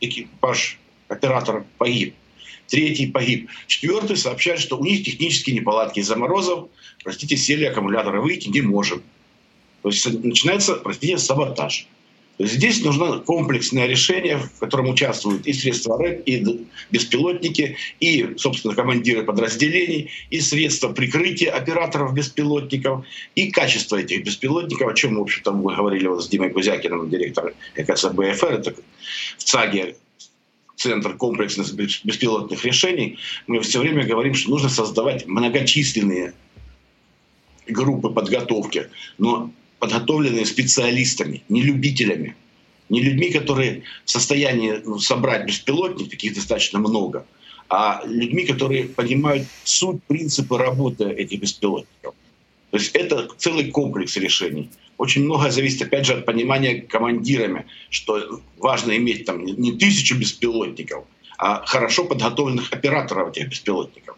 [0.00, 0.78] экипаж,
[1.08, 2.14] оператор погиб.
[2.66, 3.48] Третий погиб.
[3.66, 6.68] Четвертый сообщает, что у них технические неполадки из-за морозов.
[7.02, 9.02] Простите, сели аккумуляторы, выйти не можем.
[9.82, 11.86] То есть начинается, простите, саботаж.
[12.38, 19.24] Здесь нужно комплексное решение, в котором участвуют и средства РЭП, и беспилотники, и, собственно, командиры
[19.24, 25.74] подразделений, и средства прикрытия операторов беспилотников, и качество этих беспилотников, о чем, в общем-то, мы
[25.74, 28.74] говорили вот с Димой Кузякиным, директором ЭКСБФР, это
[29.36, 29.96] в ЦАГе
[30.76, 36.34] Центр комплексных беспилотных решений, мы все время говорим, что нужно создавать многочисленные
[37.66, 42.36] группы подготовки, но подготовленные специалистами, не любителями,
[42.88, 47.26] не людьми, которые в состоянии ну, собрать беспилотник, таких достаточно много,
[47.68, 52.14] а людьми, которые понимают суть, принципы работы этих беспилотников.
[52.70, 54.70] То есть это целый комплекс решений.
[54.98, 61.04] Очень многое зависит, опять же, от понимания командирами, что важно иметь там не тысячу беспилотников,
[61.38, 64.16] а хорошо подготовленных операторов этих беспилотников.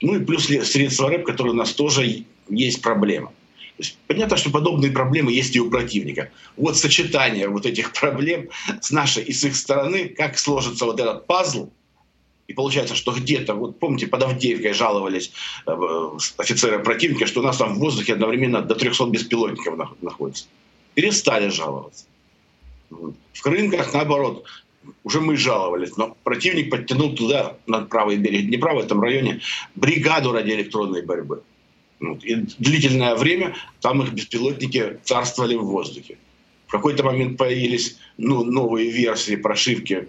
[0.00, 3.32] Ну и плюс средства РЭП, которые у нас тоже есть проблема.
[4.06, 6.30] Понятно, что подобные проблемы есть и у противника.
[6.56, 8.48] Вот сочетание вот этих проблем
[8.80, 11.70] с нашей и с их стороны, как сложится вот этот пазл,
[12.46, 15.32] и получается, что где-то, вот помните, под Авдеевкой жаловались
[15.66, 15.72] э,
[16.36, 20.44] офицеры противника, что у нас там в воздухе одновременно до 300 беспилотников находится.
[20.94, 22.04] Перестали жаловаться.
[22.90, 24.44] В Крынках, наоборот,
[25.02, 29.40] уже мы жаловались, но противник подтянул туда, на правый берег Днепра, в этом районе,
[29.74, 31.42] бригаду радиоэлектронной борьбы.
[32.12, 36.18] И длительное время там их беспилотники царствовали в воздухе.
[36.66, 40.08] В какой-то момент появились ну, новые версии прошивки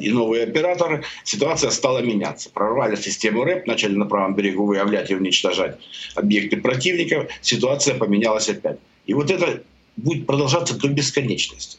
[0.00, 2.50] и новые операторы, ситуация стала меняться.
[2.50, 5.78] Прорвали систему РЭП, начали на правом берегу выявлять и уничтожать
[6.16, 8.78] объекты противников, ситуация поменялась опять.
[9.06, 9.62] И вот это
[9.96, 11.78] будет продолжаться до бесконечности.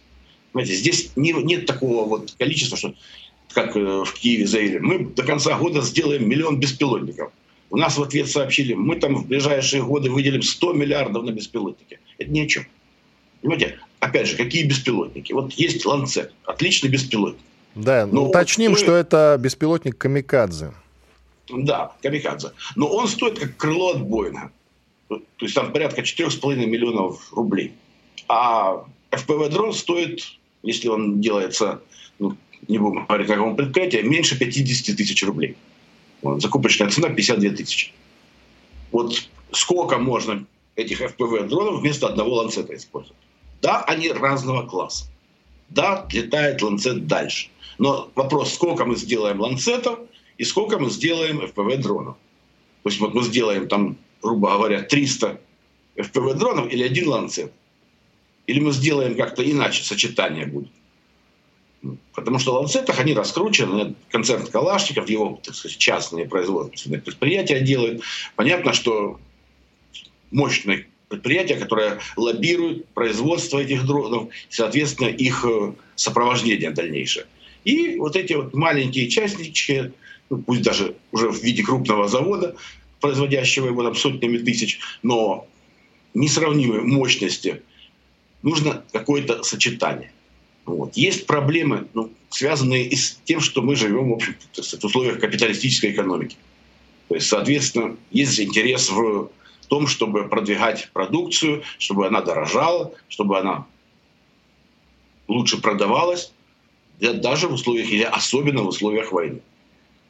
[0.54, 2.96] Понимаете, здесь не, нет такого вот количества, что
[3.54, 7.32] как э, в Киеве заявили, мы до конца года сделаем миллион беспилотников.
[7.70, 12.00] У нас в ответ сообщили, мы там в ближайшие годы выделим 100 миллиардов на беспилотники.
[12.18, 12.66] Это ни о чем.
[13.42, 15.34] Понимаете, опять же, какие беспилотники?
[15.34, 17.42] Вот есть Ланцет, отличный беспилотник.
[17.76, 18.86] Да, но уточним, стоит...
[18.86, 20.72] что это беспилотник Камикадзе.
[21.50, 22.52] Да, Камикадзе.
[22.76, 24.52] Но он стоит как крыло от Боинга.
[25.08, 27.74] То есть там порядка 4,5 миллионов рублей.
[28.28, 30.22] А FPV-дрон стоит,
[30.64, 31.82] если он делается,
[32.18, 32.36] ну,
[32.68, 35.56] не будем говорить, какому предприятию, меньше 50 тысяч рублей.
[36.40, 37.92] Закупочная цена 52 тысячи.
[38.92, 43.18] Вот сколько можно этих FPV-дронов вместо одного ланцета использовать?
[43.62, 45.06] Да, они разного класса.
[45.70, 47.50] Да, летает ланцет дальше.
[47.78, 50.00] Но вопрос, сколько мы сделаем ланцетов
[50.38, 52.16] и сколько мы сделаем FPV-дронов.
[52.84, 55.40] То есть вот мы сделаем там, грубо говоря, 300
[55.96, 57.52] FPV-дронов или один ланцет.
[58.48, 60.70] Или мы сделаем как-то иначе, сочетание будет.
[62.14, 68.02] Потому что в ланцетах они раскручены, концерт Калашников, его так сказать, частные производственные предприятия делают.
[68.36, 69.20] Понятно, что
[70.32, 77.26] мощное предприятие, которое лоббирует производство этих дронов, соответственно, их э, сопровождение дальнейшее.
[77.64, 79.92] И вот эти вот маленькие частники,
[80.30, 82.56] ну, пусть даже уже в виде крупного завода,
[83.02, 85.48] производящего его там сотнями тысяч, но
[86.14, 87.62] несравнимой мощности,
[88.42, 90.12] нужно какое-то сочетание.
[90.66, 90.98] Вот.
[90.98, 95.92] Есть проблемы, ну, связанные и с тем, что мы живем в, общем в условиях капиталистической
[95.92, 96.38] экономики.
[97.08, 99.30] То есть, соответственно, есть интерес в
[99.68, 103.68] том, чтобы продвигать продукцию, чтобы она дорожала, чтобы она
[105.28, 106.32] лучше продавалась,
[107.00, 109.42] даже в условиях, особенно в условиях войны.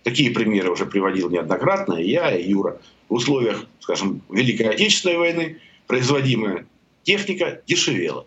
[0.03, 2.79] Такие примеры уже приводил неоднократно и я, и Юра.
[3.09, 6.67] В условиях, скажем, Великой Отечественной войны производимая
[7.03, 8.25] техника дешевела.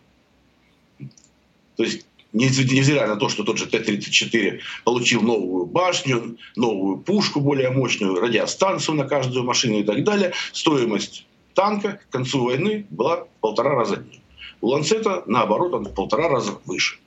[1.76, 7.70] То есть невзирая на то, что тот же Т-34 получил новую башню, новую пушку более
[7.70, 13.28] мощную, радиостанцию на каждую машину и так далее, стоимость танка к концу войны была в
[13.40, 14.20] полтора раза ниже.
[14.60, 16.98] У Ланцета, наоборот, он в полтора раза выше.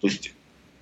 [0.00, 0.32] То есть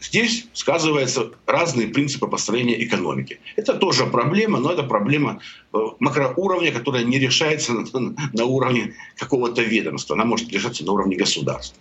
[0.01, 3.41] здесь сказываются разные принципы построения экономики.
[3.57, 5.41] Это тоже проблема, но это проблема
[5.73, 7.73] э, макроуровня, которая не решается
[8.33, 10.15] на уровне какого-то ведомства.
[10.15, 11.79] Она может решаться на уровне государства.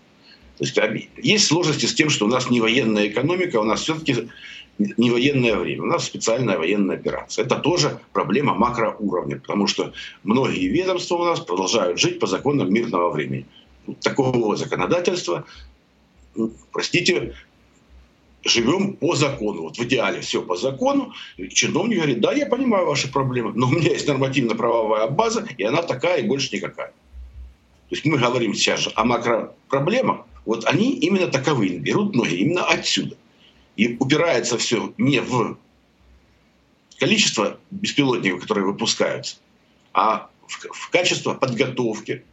[0.57, 0.79] То есть
[1.17, 4.29] есть сложности с тем, что у нас не военная экономика, у нас все-таки
[4.77, 7.45] не военное время, у нас специальная военная операция.
[7.45, 13.11] Это тоже проблема макроуровня, потому что многие ведомства у нас продолжают жить по законам мирного
[13.11, 13.45] времени.
[14.01, 15.45] Такого законодательства,
[16.35, 17.35] ну, простите,
[18.43, 19.63] живем по закону.
[19.63, 21.13] Вот в идеале все по закону.
[21.49, 25.81] Чиновник говорит, да, я понимаю ваши проблемы, но у меня есть нормативно-правовая база, и она
[25.81, 26.93] такая, и больше никакая.
[27.89, 32.65] То есть мы говорим сейчас же о макропроблемах, вот они именно таковые, берут ноги именно
[32.65, 33.15] отсюда.
[33.75, 35.57] И упирается все не в
[36.97, 39.37] количество беспилотников, которые выпускаются,
[39.93, 42.23] а в, в качество подготовки,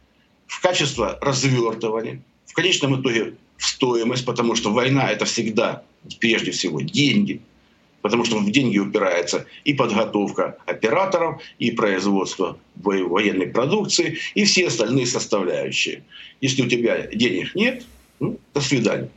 [0.47, 5.83] в качество развертывания, в конечном итоге в стоимость, потому что война это всегда
[6.19, 7.41] прежде всего деньги,
[8.01, 15.05] потому что в деньги упирается и подготовка операторов, и производство военной продукции, и все остальные
[15.05, 16.03] составляющие.
[16.41, 17.85] Если у тебя денег нет,
[18.21, 19.09] ну, до свидания.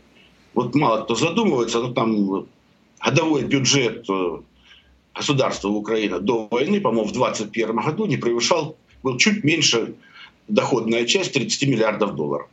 [0.55, 2.47] Вот мало кто задумывается, но там
[3.01, 4.39] годовой бюджет э,
[5.15, 9.95] государства Украины до войны, по-моему, в 2021 году не превышал, был чуть меньше
[10.49, 12.49] доходная часть 30 миллиардов долларов.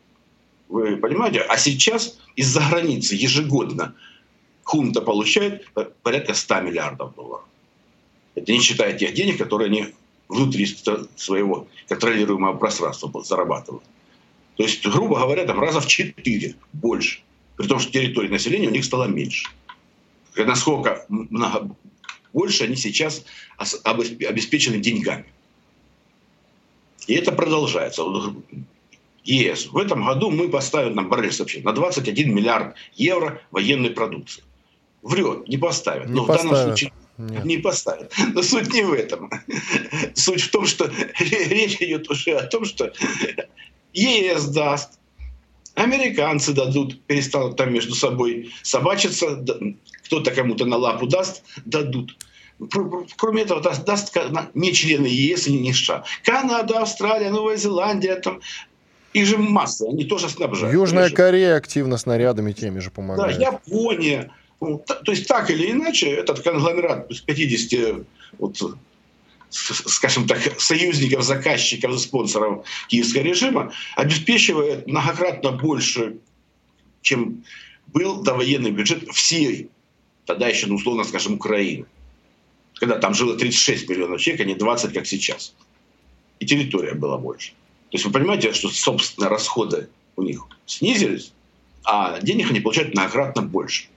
[0.67, 1.39] Вы понимаете?
[1.39, 3.95] А сейчас из-за границы ежегодно
[4.63, 5.65] хунта получает
[6.03, 7.45] порядка 100 миллиардов долларов.
[8.35, 9.87] Это не считая тех денег, которые они
[10.27, 10.65] внутри
[11.15, 13.83] своего контролируемого пространства зарабатывают.
[14.57, 17.21] То есть, грубо говоря, там раза в четыре больше.
[17.57, 19.49] При том, что территория населения у них стало меньше.
[20.35, 21.75] Насколько много
[22.33, 23.25] больше они сейчас
[23.83, 25.25] обеспечены деньгами.
[27.07, 28.03] И это продолжается.
[29.23, 29.67] ЕС.
[29.67, 34.43] В этом году мы поставим, нам Боррель сообщил, на 21 миллиард евро военной продукции.
[35.03, 36.07] Врет, не поставят.
[36.07, 36.45] Не Но поставят.
[36.45, 37.45] в данном случае нет.
[37.45, 38.13] не поставят.
[38.33, 39.29] Но суть не в этом.
[40.15, 42.91] Суть в том, что речь идет уже о том, что
[43.93, 44.99] ЕС даст,
[45.75, 49.43] американцы дадут, перестанут там между собой собачиться,
[50.05, 52.17] кто-то кому-то на лапу даст, дадут.
[53.17, 54.15] Кроме этого, даст, даст
[54.53, 56.03] не члены ЕС и не США.
[56.23, 58.39] Канада, Австралия, Новая Зеландия, там,
[59.13, 60.73] их же масса, они тоже снабжают.
[60.73, 61.17] Южная конечно.
[61.17, 63.37] Корея активно снарядами теми же помогает.
[63.37, 64.31] Да, Япония.
[64.61, 68.05] Ну, то есть так или иначе, этот конгломерат из 50
[68.37, 68.57] вот,
[69.51, 76.17] скажем так, союзников, заказчиков, спонсоров киевского режима, обеспечивает многократно больше,
[77.01, 77.43] чем
[77.87, 79.69] был довоенный бюджет всей,
[80.25, 81.85] тогда еще, ну, условно скажем, Украины.
[82.75, 85.53] Когда там жило 36 миллионов человек, а не 20, как сейчас.
[86.39, 87.51] И территория была больше.
[87.89, 91.33] То есть вы понимаете, что, собственно, расходы у них снизились,
[91.83, 93.87] а денег они получают многократно больше.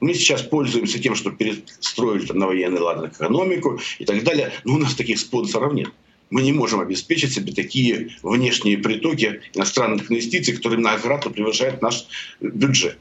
[0.00, 4.78] Мы сейчас пользуемся тем, что перестроили на военный лад экономику и так далее, но у
[4.78, 5.88] нас таких спонсоров нет.
[6.30, 12.06] Мы не можем обеспечить себе такие внешние притоки иностранных инвестиций, которые многократно превышают наш
[12.40, 12.98] бюджет.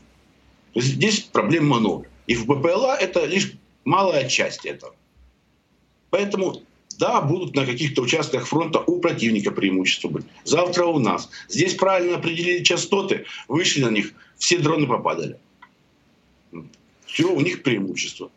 [0.73, 2.05] То есть здесь проблем много.
[2.27, 3.53] И в БПЛА это лишь
[3.85, 4.95] малая часть этого.
[6.09, 6.61] Поэтому
[6.99, 10.25] да, будут на каких-то участках фронта у противника преимущества быть.
[10.43, 11.29] Завтра у нас.
[11.49, 15.37] Здесь правильно определили частоты, вышли на них, все дроны попадали.
[17.13, 18.31] Все, у них преимущество.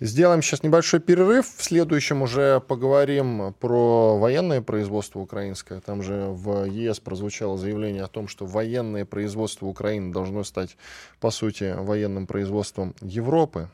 [0.00, 1.46] Сделаем сейчас небольшой перерыв.
[1.46, 5.80] В следующем уже поговорим про военное производство украинское.
[5.80, 10.76] Там же в ЕС прозвучало заявление о том, что военное производство Украины должно стать,
[11.20, 13.70] по сути, военным производством Европы.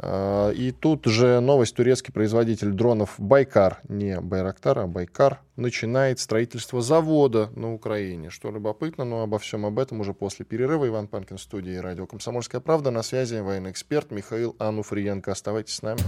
[0.00, 1.74] А, и тут же новость.
[1.74, 8.30] Турецкий производитель дронов Байкар, не Байрактар, а Байкар, начинает строительство завода на Украине.
[8.30, 10.86] Что любопытно, но обо всем об этом уже после перерыва.
[10.86, 12.90] Иван Панкин студии радио «Комсомольская правда».
[12.90, 15.32] На связи военный эксперт Михаил Ануфриенко.
[15.32, 16.00] Оставайтесь с нами.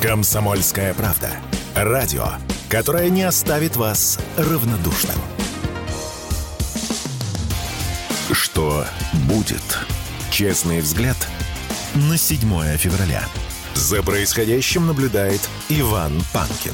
[0.00, 1.30] «Комсомольская правда».
[1.74, 2.26] Радио,
[2.70, 5.16] которое не оставит вас равнодушным.
[8.30, 8.84] Что
[9.28, 9.78] будет?
[10.30, 11.16] Честный взгляд–
[11.94, 12.40] на 7
[12.76, 13.24] февраля.
[13.74, 16.72] За происходящим наблюдает Иван Панкин.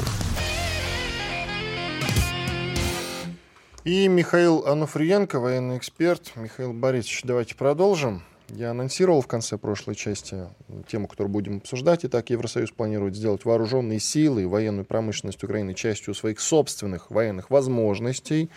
[3.84, 6.32] И Михаил Ануфриенко, военный эксперт.
[6.36, 8.22] Михаил Борисович, давайте продолжим.
[8.48, 10.48] Я анонсировал в конце прошлой части
[10.88, 12.04] тему, которую будем обсуждать.
[12.04, 18.50] Итак, Евросоюз планирует сделать вооруженные силы и военную промышленность Украины частью своих собственных военных возможностей.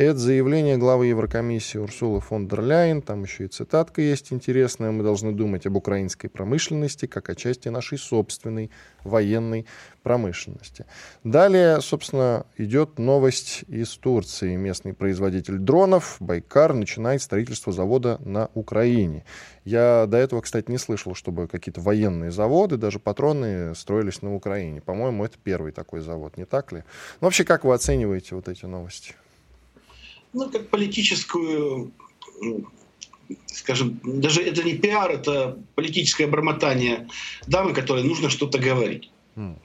[0.00, 3.02] Это заявление главы Еврокомиссии Урсулы фон дер Ляйен.
[3.02, 4.92] Там еще и цитатка есть интересная.
[4.92, 8.70] Мы должны думать об украинской промышленности как о части нашей собственной
[9.04, 9.66] военной
[10.02, 10.86] промышленности.
[11.22, 14.56] Далее, собственно, идет новость из Турции.
[14.56, 19.26] Местный производитель дронов Байкар начинает строительство завода на Украине.
[19.66, 24.80] Я до этого, кстати, не слышал, чтобы какие-то военные заводы, даже патроны, строились на Украине.
[24.80, 26.84] По-моему, это первый такой завод, не так ли?
[27.20, 29.14] Ну, вообще, как вы оцениваете вот эти новости?
[30.32, 31.92] Ну, как политическую,
[33.46, 37.08] скажем, даже это не пиар, это политическое бормотание
[37.46, 39.10] дамы, которой нужно что-то говорить.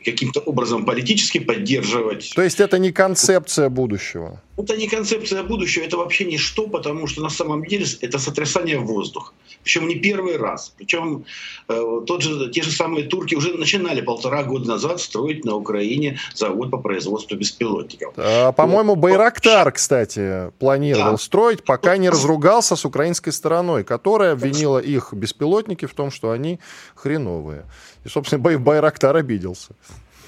[0.06, 2.32] Каким-то образом политически поддерживать.
[2.36, 4.42] То есть это не концепция будущего?
[4.58, 9.34] Это не концепция будущего, это вообще ничто, потому что на самом деле это сотрясание воздуха.
[9.64, 10.74] Причем не первый раз.
[10.78, 11.26] Причем
[11.68, 16.20] э, тот же, те же самые турки уже начинали полтора года назад строить на Украине
[16.34, 18.14] завод по производству беспилотников.
[18.16, 21.18] А, по-моему, Байрактар, кстати, планировал да.
[21.18, 26.60] строить, пока не разругался с украинской стороной, которая обвинила их беспилотники в том, что они
[26.96, 27.66] хреновые.
[28.06, 29.76] И, собственно, Байрактар обиделся.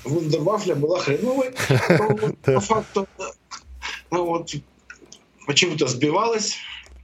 [0.03, 1.53] Вундервафля была хреновой.
[2.43, 3.07] По факту
[4.11, 4.51] ну, вот,
[5.45, 6.55] почему-то сбивалась.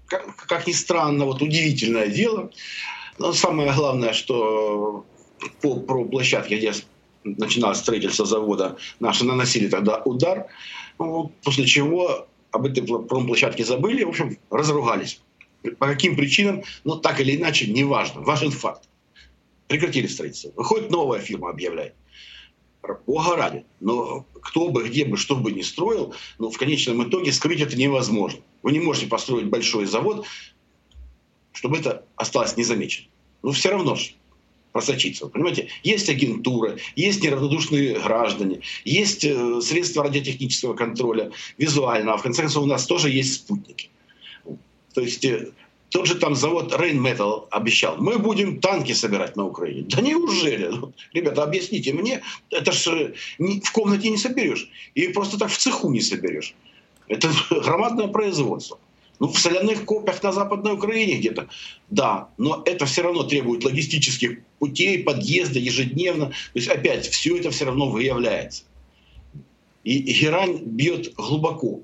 [0.07, 2.51] Как, как ни странно, вот удивительное дело.
[3.19, 5.05] Но самое главное, что
[5.61, 6.73] по, по площадке, где
[7.23, 10.47] начиналось строительство завода, наши наносили тогда удар,
[10.99, 15.21] ну, после чего об этой промплощадке забыли, в общем, разругались.
[15.79, 18.21] По каким причинам, но так или иначе, неважно.
[18.21, 18.89] Важен факт.
[19.67, 20.51] Прекратили строительство.
[20.55, 21.95] Выходит новая фирма, объявляет.
[23.05, 23.65] Бога ради.
[23.79, 27.75] Но кто бы, где бы, что бы ни строил, но в конечном итоге скрыть это
[27.75, 28.41] невозможно.
[28.61, 30.25] Вы не можете построить большой завод,
[31.53, 33.09] чтобы это осталось незамеченным.
[33.41, 34.11] Но все равно же
[34.71, 35.27] просочиться.
[35.27, 42.15] Понимаете, есть агентура, есть неравнодушные граждане, есть э, средства радиотехнического контроля, визуального.
[42.15, 43.89] А в конце концов, у нас тоже есть спутники.
[44.93, 45.51] То есть э,
[45.93, 49.83] тот же там завод Rain Metal обещал, мы будем танки собирать на Украине.
[49.83, 50.65] Да неужели?
[50.65, 54.67] Ну, ребята, объясните мне, это же э, в комнате не соберешь.
[54.95, 56.55] И просто так в цеху не соберешь.
[57.07, 58.79] Это громадное производство.
[59.19, 61.47] Ну, в соляных копиях на Западной Украине где-то.
[61.91, 66.29] Да, но это все равно требует логистических путей, подъезда ежедневно.
[66.29, 68.63] То есть, опять, все это все равно выявляется.
[69.83, 71.81] И герань бьет глубоко.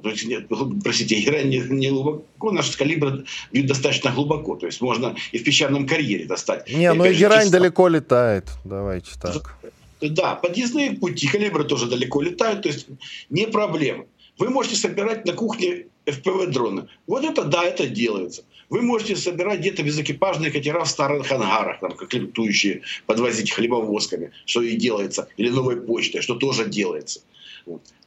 [0.00, 0.46] То есть, нет,
[0.82, 4.56] простите, игра не, не глубоко, наш калибр бьет достаточно глубоко.
[4.56, 6.68] То есть можно и в песчаном карьере достать.
[6.72, 7.58] Не, ну и герань чисто...
[7.58, 8.44] далеко летает.
[8.64, 9.56] Давайте так.
[10.00, 12.62] Да, подъездные пути, калибры тоже далеко летают.
[12.62, 12.86] То есть
[13.30, 14.06] не проблема.
[14.38, 16.88] Вы можете собирать на кухне FPV-дроны.
[17.06, 18.42] Вот это, да, это делается.
[18.70, 24.62] Вы можете собирать где-то безэкипажные катера в старых ангарах, там, как летующие, подвозить хлебовозками, что
[24.62, 27.20] и делается, или новой почтой, что тоже делается.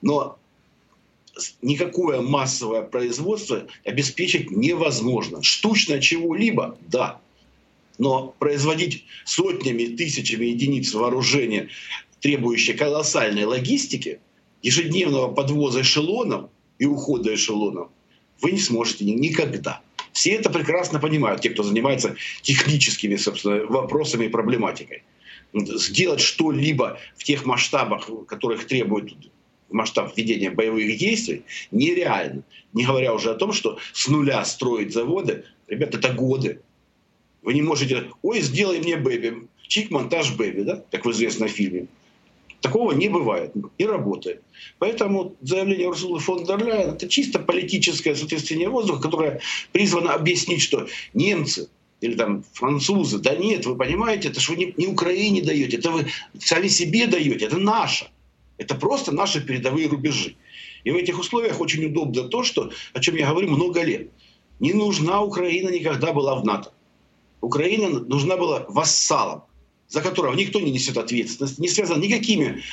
[0.02, 0.40] Но
[1.62, 5.44] никакое массовое производство обеспечить невозможно.
[5.44, 7.20] Штучно чего-либо, да.
[7.98, 11.70] Но производить сотнями, тысячами единиц вооружения,
[12.20, 14.20] требующие колоссальной логистики,
[14.62, 17.90] ежедневного подвоза эшелонов и ухода эшелонов,
[18.42, 19.82] вы не сможете никогда.
[20.12, 25.04] Все это прекрасно понимают, те, кто занимается техническими собственно, вопросами и проблематикой.
[25.54, 29.14] Сделать что-либо в тех масштабах, которых требует
[29.70, 32.44] масштаб ведения боевых действий нереально.
[32.74, 36.62] Не говоря уже о том, что с нуля строить заводы, ребята, это годы.
[37.42, 41.88] Вы не можете, ой, сделай мне бэби, чик монтаж бэби, да, как в известном фильме.
[42.62, 44.42] Такого не бывает, и работает.
[44.80, 49.42] Поэтому заявление Урсулы фон дер Ляйен– это чисто политическое соответствие воздуха, которое
[49.72, 51.70] призвано объяснить, что немцы
[52.02, 55.92] или там французы, да нет, вы понимаете, это же вы не, не Украине даете, это
[55.92, 56.08] вы
[56.40, 58.08] сами себе даете, это наше.
[58.58, 60.36] Это просто наши передовые рубежи.
[60.84, 64.10] И в этих условиях очень удобно то, что, о чем я говорю много лет.
[64.60, 66.72] Не нужна Украина никогда была в НАТО.
[67.42, 69.44] Украина нужна была вассалом,
[69.88, 72.64] за которого никто не несет ответственность, не связан никакими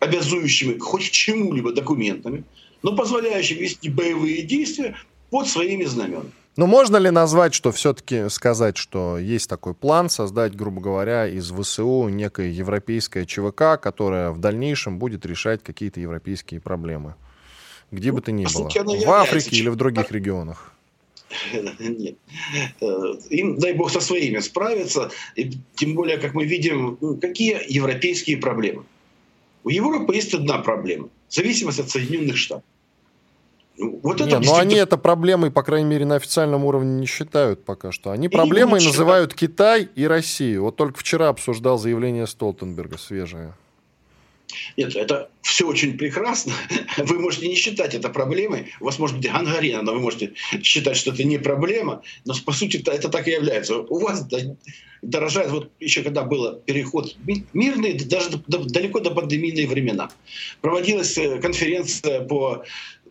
[0.00, 2.44] обязующими хоть чему-либо документами,
[2.82, 4.96] но позволяющими вести боевые действия
[5.30, 6.32] под своими знаменами.
[6.56, 11.50] Но можно ли назвать, что все-таки сказать, что есть такой план создать, грубо говоря, из
[11.50, 17.14] ВСУ некое европейское ЧВК, которое в дальнейшем будет решать какие-то европейские проблемы?
[17.90, 18.70] Где бы то ни было.
[18.70, 20.72] В Африке или в других регионах?
[21.78, 22.16] Нет.
[22.80, 22.86] Э,
[23.30, 25.10] им, дай бог, со своими справиться.
[25.34, 28.84] И тем более, как мы видим, ну, какие европейские проблемы.
[29.64, 31.08] У Европы есть одна проблема.
[31.28, 32.64] Зависимость от Соединенных Штатов.
[33.78, 37.06] Ну, вот это не, но они это проблемой, по крайней мере, на официальном уровне не
[37.06, 38.10] считают пока что.
[38.10, 40.62] Они и проблемой называют Китай и Россию.
[40.62, 43.54] Вот только вчера обсуждал заявление Столтенберга свежее.
[44.76, 46.52] Нет, это все очень прекрасно.
[46.96, 48.72] Вы можете не считать это проблемой.
[48.80, 52.02] У вас может быть гангрена, но вы можете считать, что это не проблема.
[52.24, 53.78] Но по сути это так и является.
[53.78, 54.26] У вас
[55.02, 57.16] дорожает, вот еще когда был переход
[57.52, 60.10] мирный, даже далеко до пандемийные времена,
[60.60, 62.64] проводилась э, конференция по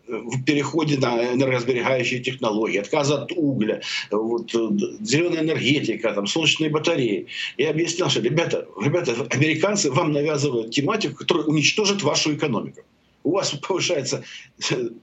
[0.07, 3.81] в переходе на энергосберегающие технологии, отказ от угля,
[4.11, 7.27] вот, зеленая энергетика, там, солнечные батареи.
[7.57, 12.81] Я объяснял, что, ребята, ребята, американцы вам навязывают тематику, которая уничтожит вашу экономику.
[13.23, 14.23] У вас повышается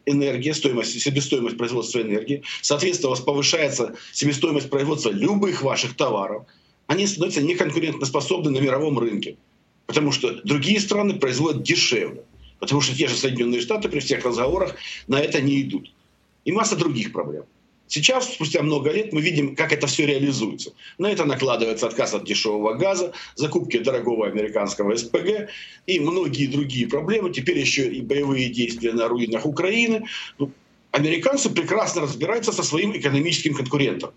[0.06, 2.44] энергия, стоимость, себестоимость производства энергии.
[2.60, 6.44] Соответственно, у вас повышается себестоимость производства любых ваших товаров.
[6.86, 9.36] Они становятся неконкурентоспособны на мировом рынке.
[9.86, 12.22] Потому что другие страны производят дешевле.
[12.62, 14.76] Потому что те же Соединенные Штаты при всех разговорах
[15.08, 15.92] на это не идут.
[16.44, 17.42] И масса других проблем.
[17.88, 20.72] Сейчас, спустя много лет, мы видим, как это все реализуется.
[20.96, 25.48] На это накладывается отказ от дешевого газа, закупки дорогого американского СПГ
[25.88, 27.32] и многие другие проблемы.
[27.32, 30.06] Теперь еще и боевые действия на руинах Украины.
[30.38, 30.52] Ну,
[30.92, 34.12] американцы прекрасно разбираются со своим экономическим конкурентом.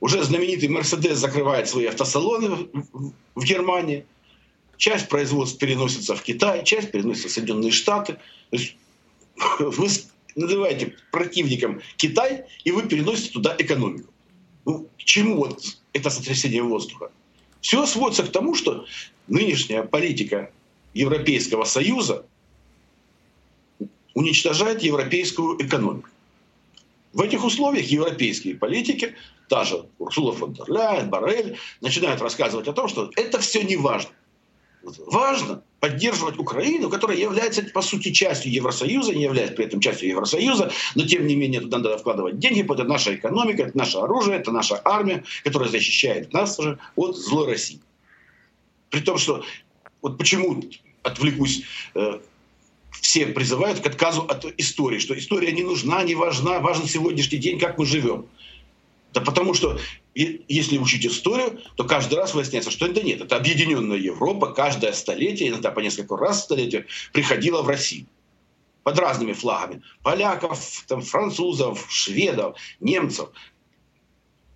[0.00, 2.68] Уже знаменитый Мерседес закрывает свои автосалоны
[3.36, 4.06] в Германии.
[4.76, 8.14] Часть производств переносится в Китай, часть переносится в Соединенные Штаты.
[8.50, 8.76] То есть
[9.58, 9.88] вы
[10.36, 14.10] называете противником Китай, и вы переносите туда экономику.
[14.64, 15.62] Ну, к чему вот
[15.92, 17.10] это сотрясение воздуха?
[17.60, 18.86] Все сводится к тому, что
[19.28, 20.50] нынешняя политика
[20.92, 22.26] Европейского Союза
[24.14, 26.08] уничтожает европейскую экономику.
[27.12, 29.14] В этих условиях европейские политики,
[29.48, 33.76] та же Урсула фон дер Ляйен, Барель, начинают рассказывать о том, что это все не
[33.76, 34.10] важно.
[35.06, 40.70] Важно поддерживать Украину, которая является, по сути, частью Евросоюза, не является при этом частью Евросоюза,
[40.94, 44.50] но тем не менее туда надо вкладывать деньги, это наша экономика, это наше оружие, это
[44.50, 47.80] наша армия, которая защищает нас же от злой России.
[48.90, 49.44] При том, что
[50.00, 50.62] вот почему
[51.02, 51.64] отвлекусь,
[51.94, 52.20] э,
[53.00, 57.58] все призывают к отказу от истории, что история не нужна, не важна, важен сегодняшний день,
[57.58, 58.26] как мы живем.
[59.14, 59.78] Да потому что
[60.14, 63.20] если учить историю, то каждый раз выясняется, что это нет.
[63.20, 68.06] Это объединенная Европа каждое столетие, иногда по несколько раз в столетие, приходила в Россию
[68.82, 69.82] под разными флагами.
[70.02, 73.28] Поляков, там, французов, шведов, немцев.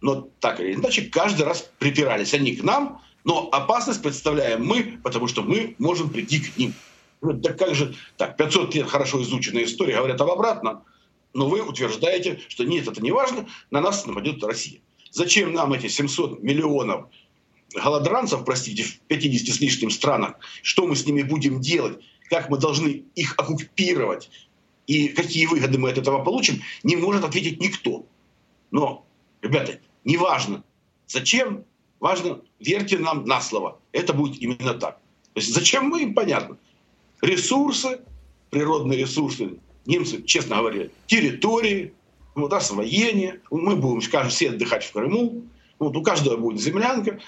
[0.00, 5.28] Но так или иначе, каждый раз припирались они к нам, но опасность представляем мы, потому
[5.28, 6.74] что мы можем прийти к ним.
[7.42, 10.82] Так как же, так, 500 лет хорошо изученная история говорят об обратном–
[11.35, 14.81] но вы утверждаете, что нет, это не важно, на нас нападет Россия.
[15.11, 17.09] Зачем нам эти 700 миллионов
[17.74, 20.37] голодранцев, простите, в 50 с лишним странах?
[20.62, 21.99] Что мы с ними будем делать?
[22.31, 24.31] Как мы должны их оккупировать?
[24.87, 26.62] И какие выгоды мы от этого получим?
[26.83, 28.07] Не может ответить никто.
[28.70, 29.07] Но,
[29.43, 30.64] ребята, не важно,
[31.07, 31.64] зачем,
[32.01, 33.81] важно, верьте нам на слово.
[33.93, 34.99] Это будет именно так.
[35.35, 36.57] То есть зачем мы им, понятно.
[37.20, 38.01] Ресурсы,
[38.51, 39.59] природные ресурсы,
[39.89, 41.93] немцы, честно говоря, территории,
[42.36, 43.41] вот, освоение.
[43.51, 45.43] Мы будем, скажем, все отдыхать в Крыму.
[45.80, 47.18] Вот, у каждого будет землянка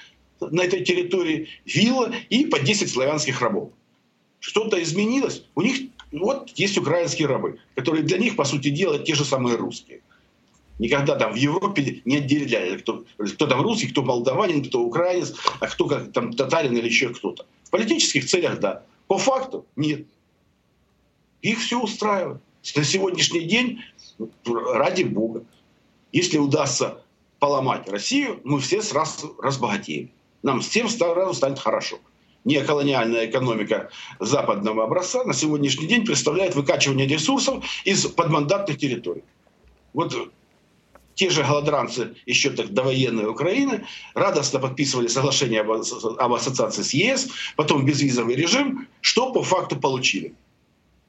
[0.40, 3.72] на этой территории, вилла и по 10 славянских рабов.
[4.38, 5.44] Что-то изменилось.
[5.54, 9.56] У них вот есть украинские рабы, которые для них, по сути дела, те же самые
[9.56, 10.00] русские.
[10.78, 15.66] Никогда там в Европе не отделяли, кто, кто там русский, кто молдаванин, кто украинец, а
[15.66, 17.44] кто как там татарин или еще кто-то.
[17.64, 18.82] В политических целях да.
[19.06, 20.06] По факту нет.
[21.42, 22.40] Их все устраивает.
[22.76, 23.80] На сегодняшний день,
[24.46, 25.44] ради бога,
[26.12, 27.02] если удастся
[27.38, 30.11] поломать Россию, мы все сразу разбогатеем.
[30.42, 31.98] Нам всем сразу станет хорошо.
[32.44, 39.24] Неоколониальная экономика западного образца на сегодняшний день представляет выкачивание ресурсов из подмандатных территорий.
[39.92, 40.14] Вот
[41.14, 47.84] те же голодранцы еще так довоенной Украины радостно подписывали соглашение об ассоциации с ЕС, потом
[47.84, 50.34] безвизовый режим, что по факту получили–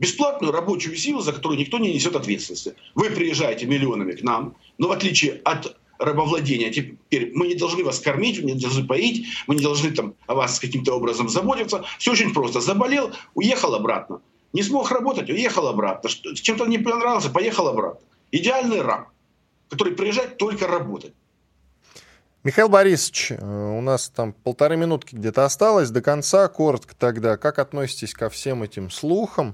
[0.02, 2.74] бесплатную рабочую силу, за которую никто не несет ответственности.
[2.95, 6.72] Вы приезжаете миллионами к нам, но в отличие от рабовладения.
[6.72, 10.34] Теперь мы не должны вас кормить, мы не должны поить, мы не должны там о
[10.34, 11.86] вас каким-то образом заботиться.
[11.99, 12.62] Все очень просто.
[12.62, 14.22] Заболел, уехал обратно.
[14.54, 16.10] Не смог работать, уехал обратно.
[16.10, 18.02] Чем-то не понравился, поехал обратно.
[18.32, 19.10] Идеальный раб,
[19.70, 21.14] который приезжает только работать.
[22.44, 26.48] Михаил Борисович, э, у нас там полторы минутки где-то осталось до конца.
[26.48, 29.54] Коротко тогда, как относитесь ко всем этим слухам?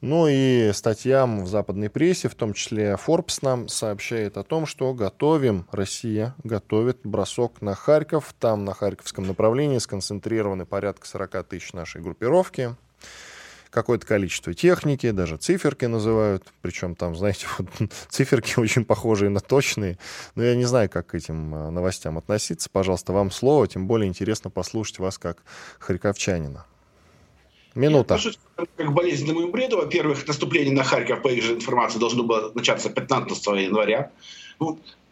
[0.00, 4.92] Ну и статьям в западной прессе, в том числе Forbes нам сообщает о том, что
[4.94, 8.34] готовим, Россия готовит бросок на Харьков.
[8.40, 12.74] Там на Харьковском направлении сконцентрированы порядка 40 тысяч нашей группировки
[13.74, 17.68] какое-то количество техники, даже циферки называют, причем там, знаете, вот,
[18.08, 19.98] циферки очень похожие на точные,
[20.36, 22.70] но я не знаю, как к этим э, новостям относиться.
[22.70, 25.42] Пожалуйста, вам слово, тем более интересно послушать вас как
[25.80, 26.64] харьковчанина.
[27.74, 28.18] Минута.
[28.56, 29.78] Я как болезненному бреду.
[29.78, 34.12] Во-первых, наступление на Харьков, по их же информации, должно было начаться 15 января.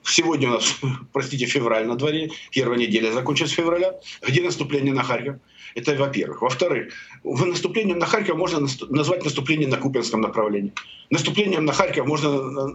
[0.05, 0.77] Сегодня у нас,
[1.13, 3.95] простите, февраль на дворе, первая неделя закончилась февраля.
[4.27, 5.37] Где наступление на Харьков?
[5.75, 6.43] Это во-первых.
[6.43, 6.93] Во-вторых,
[7.25, 10.73] наступлением на Харьков можно назвать наступление на Купинском направлении.
[11.11, 12.31] Наступлением на Харьков можно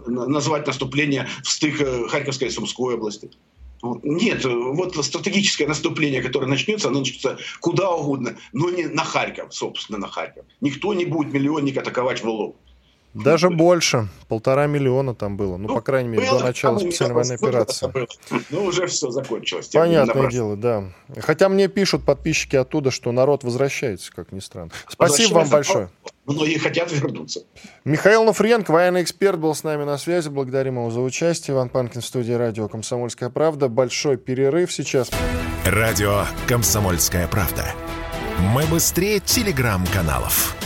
[0.06, 3.30] назвать наступление в стык э, Харьковской и Сумской области.
[4.02, 9.98] Нет, вот стратегическое наступление, которое начнется, оно начнется куда угодно, но не на Харьков, собственно,
[9.98, 10.44] на Харьков.
[10.60, 12.56] Никто не будет миллионник атаковать в лоб.
[13.24, 14.08] Даже больше.
[14.28, 15.56] Полтора миллиона там было.
[15.56, 17.92] Ну, ну по крайней мере, до начала специальной военной операции.
[18.50, 19.68] Ну, уже все закончилось.
[19.68, 20.84] Понятное дело, да.
[21.18, 24.70] Хотя мне пишут подписчики оттуда, что народ возвращается, как ни странно.
[24.88, 25.90] Спасибо вам большое.
[26.26, 27.40] Многие хотят вернуться.
[27.84, 30.28] Михаил Нуфриенко, военный эксперт, был с нами на связи.
[30.28, 31.54] Благодарим его за участие.
[31.54, 33.68] Иван Панкин в студии радио «Комсомольская правда».
[33.68, 35.10] Большой перерыв сейчас.
[35.64, 37.64] Радио «Комсомольская правда».
[38.52, 40.57] Мы быстрее телеграм-каналов.